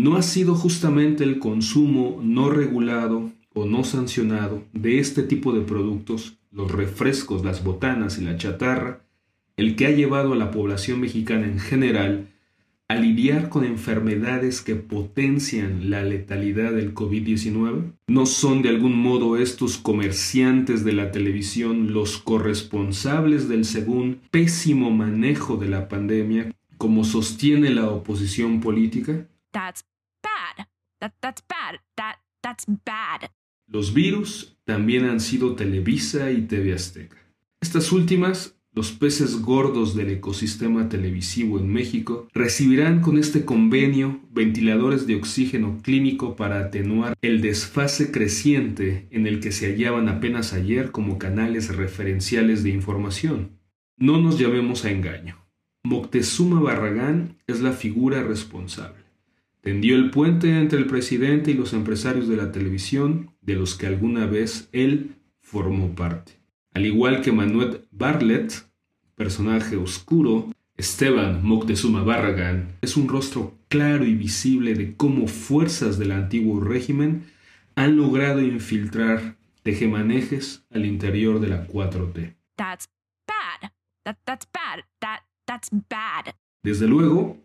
¿No 0.02 0.16
ha 0.16 0.22
sido 0.22 0.56
justamente 0.56 1.22
el 1.22 1.38
consumo 1.38 2.20
no 2.24 2.50
regulado 2.50 3.30
o 3.54 3.66
no 3.66 3.84
sancionado 3.84 4.64
de 4.72 4.98
este 4.98 5.22
tipo 5.22 5.52
de 5.52 5.60
productos, 5.60 6.38
los 6.50 6.72
refrescos, 6.72 7.44
las 7.44 7.62
botanas 7.62 8.18
y 8.18 8.24
la 8.24 8.36
chatarra, 8.36 9.04
el 9.56 9.76
que 9.76 9.86
ha 9.86 9.90
llevado 9.92 10.32
a 10.32 10.36
la 10.36 10.50
población 10.50 10.98
mexicana 10.98 11.46
en 11.46 11.60
general 11.60 12.26
a 12.88 12.96
lidiar 12.96 13.48
con 13.48 13.64
enfermedades 13.64 14.60
que 14.60 14.74
potencian 14.74 15.88
la 15.88 16.02
letalidad 16.02 16.72
del 16.72 16.94
COVID-19? 16.94 17.92
¿No 18.08 18.26
son 18.26 18.62
de 18.62 18.70
algún 18.70 18.98
modo 18.98 19.36
estos 19.36 19.78
comerciantes 19.78 20.82
de 20.84 20.94
la 20.94 21.12
televisión 21.12 21.92
los 21.92 22.18
corresponsables 22.18 23.48
del 23.48 23.64
según 23.64 24.18
pésimo 24.32 24.90
manejo 24.90 25.58
de 25.58 25.68
la 25.68 25.88
pandemia, 25.88 26.52
como 26.76 27.04
sostiene 27.04 27.70
la 27.70 27.88
oposición 27.88 28.60
política? 28.60 29.28
That, 31.02 31.14
that's 31.20 31.42
bad. 31.48 31.80
That, 31.96 32.18
that's 32.44 32.64
bad. 32.64 33.28
Los 33.66 33.92
virus 33.92 34.56
también 34.64 35.04
han 35.04 35.18
sido 35.18 35.56
Televisa 35.56 36.30
y 36.30 36.42
TV 36.42 36.74
Azteca. 36.74 37.16
Estas 37.60 37.90
últimas 37.90 38.56
los 38.72 38.92
peces 38.92 39.42
gordos 39.42 39.96
del 39.96 40.10
ecosistema 40.10 40.88
televisivo 40.88 41.58
en 41.58 41.72
México 41.72 42.28
recibirán 42.32 43.00
con 43.00 43.18
este 43.18 43.44
convenio 43.44 44.20
ventiladores 44.30 45.06
de 45.08 45.16
oxígeno 45.16 45.80
clínico 45.82 46.36
para 46.36 46.60
atenuar 46.60 47.14
el 47.20 47.42
desfase 47.42 48.12
creciente 48.12 49.08
en 49.10 49.26
el 49.26 49.40
que 49.40 49.50
se 49.50 49.72
hallaban 49.72 50.08
apenas 50.08 50.52
ayer 50.52 50.92
como 50.92 51.18
canales 51.18 51.76
referenciales 51.76 52.62
de 52.62 52.70
información. 52.70 53.58
No 53.98 54.18
nos 54.18 54.38
llamemos 54.38 54.84
a 54.84 54.92
engaño. 54.92 55.36
Moctezuma 55.82 56.60
Barragán 56.60 57.38
es 57.48 57.60
la 57.60 57.72
figura 57.72 58.22
responsable. 58.22 59.01
Tendió 59.62 59.94
el 59.94 60.10
puente 60.10 60.58
entre 60.58 60.80
el 60.80 60.86
presidente 60.86 61.52
y 61.52 61.54
los 61.54 61.72
empresarios 61.72 62.26
de 62.26 62.36
la 62.36 62.50
televisión 62.50 63.30
de 63.42 63.54
los 63.54 63.76
que 63.76 63.86
alguna 63.86 64.26
vez 64.26 64.68
él 64.72 65.14
formó 65.40 65.94
parte. 65.94 66.32
Al 66.74 66.84
igual 66.84 67.22
que 67.22 67.30
Manuel 67.30 67.82
Bartlett, 67.92 68.66
personaje 69.14 69.76
oscuro, 69.76 70.50
Esteban 70.76 71.44
Moctezuma 71.44 72.02
Barragán 72.02 72.72
es 72.80 72.96
un 72.96 73.06
rostro 73.06 73.54
claro 73.68 74.04
y 74.04 74.14
visible 74.14 74.74
de 74.74 74.96
cómo 74.96 75.28
fuerzas 75.28 75.96
del 75.96 76.10
antiguo 76.10 76.58
régimen 76.58 77.26
han 77.76 77.96
logrado 77.96 78.40
infiltrar 78.40 79.36
tejemanejes 79.62 80.64
al 80.70 80.86
interior 80.86 81.38
de 81.38 81.48
la 81.48 81.68
4T. 81.68 82.34
That's 82.56 82.88
bad. 83.28 83.70
That, 84.04 84.16
that's 84.24 84.46
bad. 84.52 84.84
That, 85.00 85.20
that's 85.46 85.68
bad. 85.70 86.34
Desde 86.64 86.88
luego, 86.88 87.38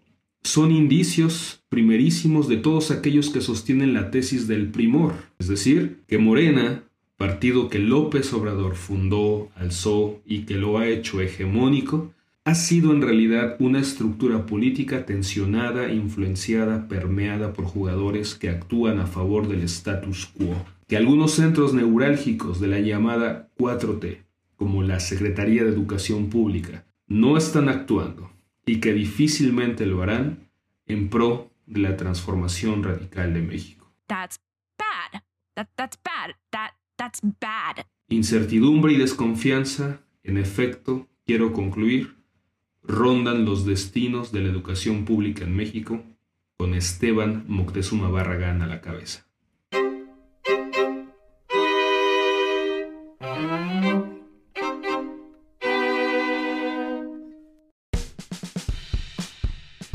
son 0.44 0.72
indicios 0.72 1.64
primerísimos 1.70 2.48
de 2.48 2.58
todos 2.58 2.92
aquellos 2.92 3.30
que 3.30 3.42
sostienen 3.42 3.94
la 3.94 4.12
tesis 4.12 4.48
del 4.48 4.68
primor, 4.68 5.14
es 5.40 5.48
decir, 5.48 6.02
que 6.08 6.18
Morena 6.18 6.84
partido 7.18 7.68
que 7.68 7.80
López 7.80 8.32
Obrador 8.32 8.76
fundó, 8.76 9.50
alzó 9.56 10.22
y 10.26 10.44
que 10.44 10.54
lo 10.54 10.78
ha 10.78 10.88
hecho 10.88 11.20
hegemónico, 11.20 12.14
ha 12.46 12.56
sido 12.56 12.94
en 12.94 13.02
realidad 13.02 13.58
una 13.60 13.80
estructura 13.80 14.46
política 14.46 15.06
tensionada, 15.06 15.92
influenciada, 15.92 16.88
permeada 16.88 17.52
por 17.54 17.66
jugadores 17.66 18.36
que 18.36 18.50
actúan 18.50 19.00
a 19.00 19.08
favor 19.08 19.50
del 19.50 19.64
status 19.64 20.28
quo, 20.28 20.56
que 20.88 20.96
algunos 20.96 21.32
centros 21.32 21.74
neurálgicos 21.74 22.62
de 22.62 22.68
la 22.68 22.80
llamada 22.80 23.50
4T, 23.58 24.20
como 24.56 24.84
la 24.84 25.00
Secretaría 25.00 25.64
de 25.64 25.72
Educación 25.72 26.30
Pública, 26.30 26.86
no 27.08 27.36
están 27.36 27.68
actuando 27.68 28.30
y 28.68 28.80
que 28.80 28.94
difícilmente 28.94 29.88
lo 29.88 30.04
harán 30.04 30.52
en 30.86 31.10
pro 31.10 31.50
de 31.66 31.80
la 31.80 31.98
transformación 31.98 32.84
radical 32.84 33.34
de 33.34 33.42
México. 33.42 33.92
That's 34.08 34.40
bad. 34.78 35.22
That, 35.56 35.70
that's 35.76 35.98
bad. 36.04 36.36
That, 36.52 36.72
that's 36.98 37.20
bad. 37.22 37.86
Incertidumbre 38.10 38.94
y 38.94 38.98
desconfianza, 38.98 40.02
en 40.24 40.38
efecto, 40.38 41.08
quiero 41.26 41.54
concluir, 41.54 42.18
rondan 42.84 43.46
los 43.46 43.66
destinos 43.66 44.32
de 44.32 44.42
la 44.42 44.50
educación 44.50 45.06
pública 45.06 45.44
en 45.44 45.56
México 45.56 46.04
con 46.58 46.74
Esteban 46.74 47.46
Moctezuma 47.48 48.10
Barragán 48.10 48.62
a 48.62 48.68
la 48.68 48.82
cabeza. 48.82 49.27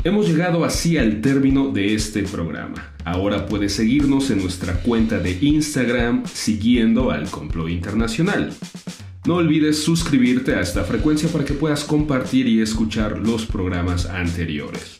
Hemos 0.05 0.27
llegado 0.27 0.65
así 0.65 0.97
al 0.97 1.21
término 1.21 1.69
de 1.69 1.95
este 1.95 2.23
programa. 2.23 2.93
Ahora 3.05 3.45
puedes 3.45 3.71
seguirnos 3.71 4.31
en 4.31 4.41
nuestra 4.41 4.73
cuenta 4.81 5.19
de 5.19 5.37
Instagram 5.39 6.25
siguiendo 6.25 7.09
al 7.09 7.29
Complot 7.29 7.69
Internacional. 7.69 8.53
No 9.25 9.35
olvides 9.35 9.81
suscribirte 9.81 10.55
a 10.55 10.59
esta 10.59 10.83
frecuencia 10.83 11.29
para 11.29 11.45
que 11.45 11.53
puedas 11.53 11.85
compartir 11.85 12.49
y 12.49 12.61
escuchar 12.61 13.17
los 13.17 13.45
programas 13.45 14.05
anteriores. 14.05 14.99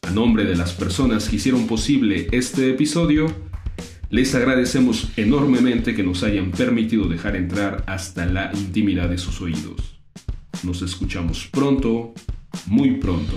A 0.00 0.10
nombre 0.10 0.44
de 0.46 0.56
las 0.56 0.72
personas 0.72 1.28
que 1.28 1.36
hicieron 1.36 1.66
posible 1.66 2.28
este 2.32 2.70
episodio, 2.70 3.26
les 4.08 4.34
agradecemos 4.34 5.10
enormemente 5.18 5.94
que 5.94 6.04
nos 6.04 6.22
hayan 6.22 6.52
permitido 6.52 7.06
dejar 7.06 7.36
entrar 7.36 7.84
hasta 7.86 8.24
la 8.24 8.50
intimidad 8.54 9.10
de 9.10 9.18
sus 9.18 9.42
oídos. 9.42 10.00
Nos 10.62 10.80
escuchamos 10.80 11.48
pronto, 11.52 12.14
muy 12.66 12.92
pronto 12.92 13.36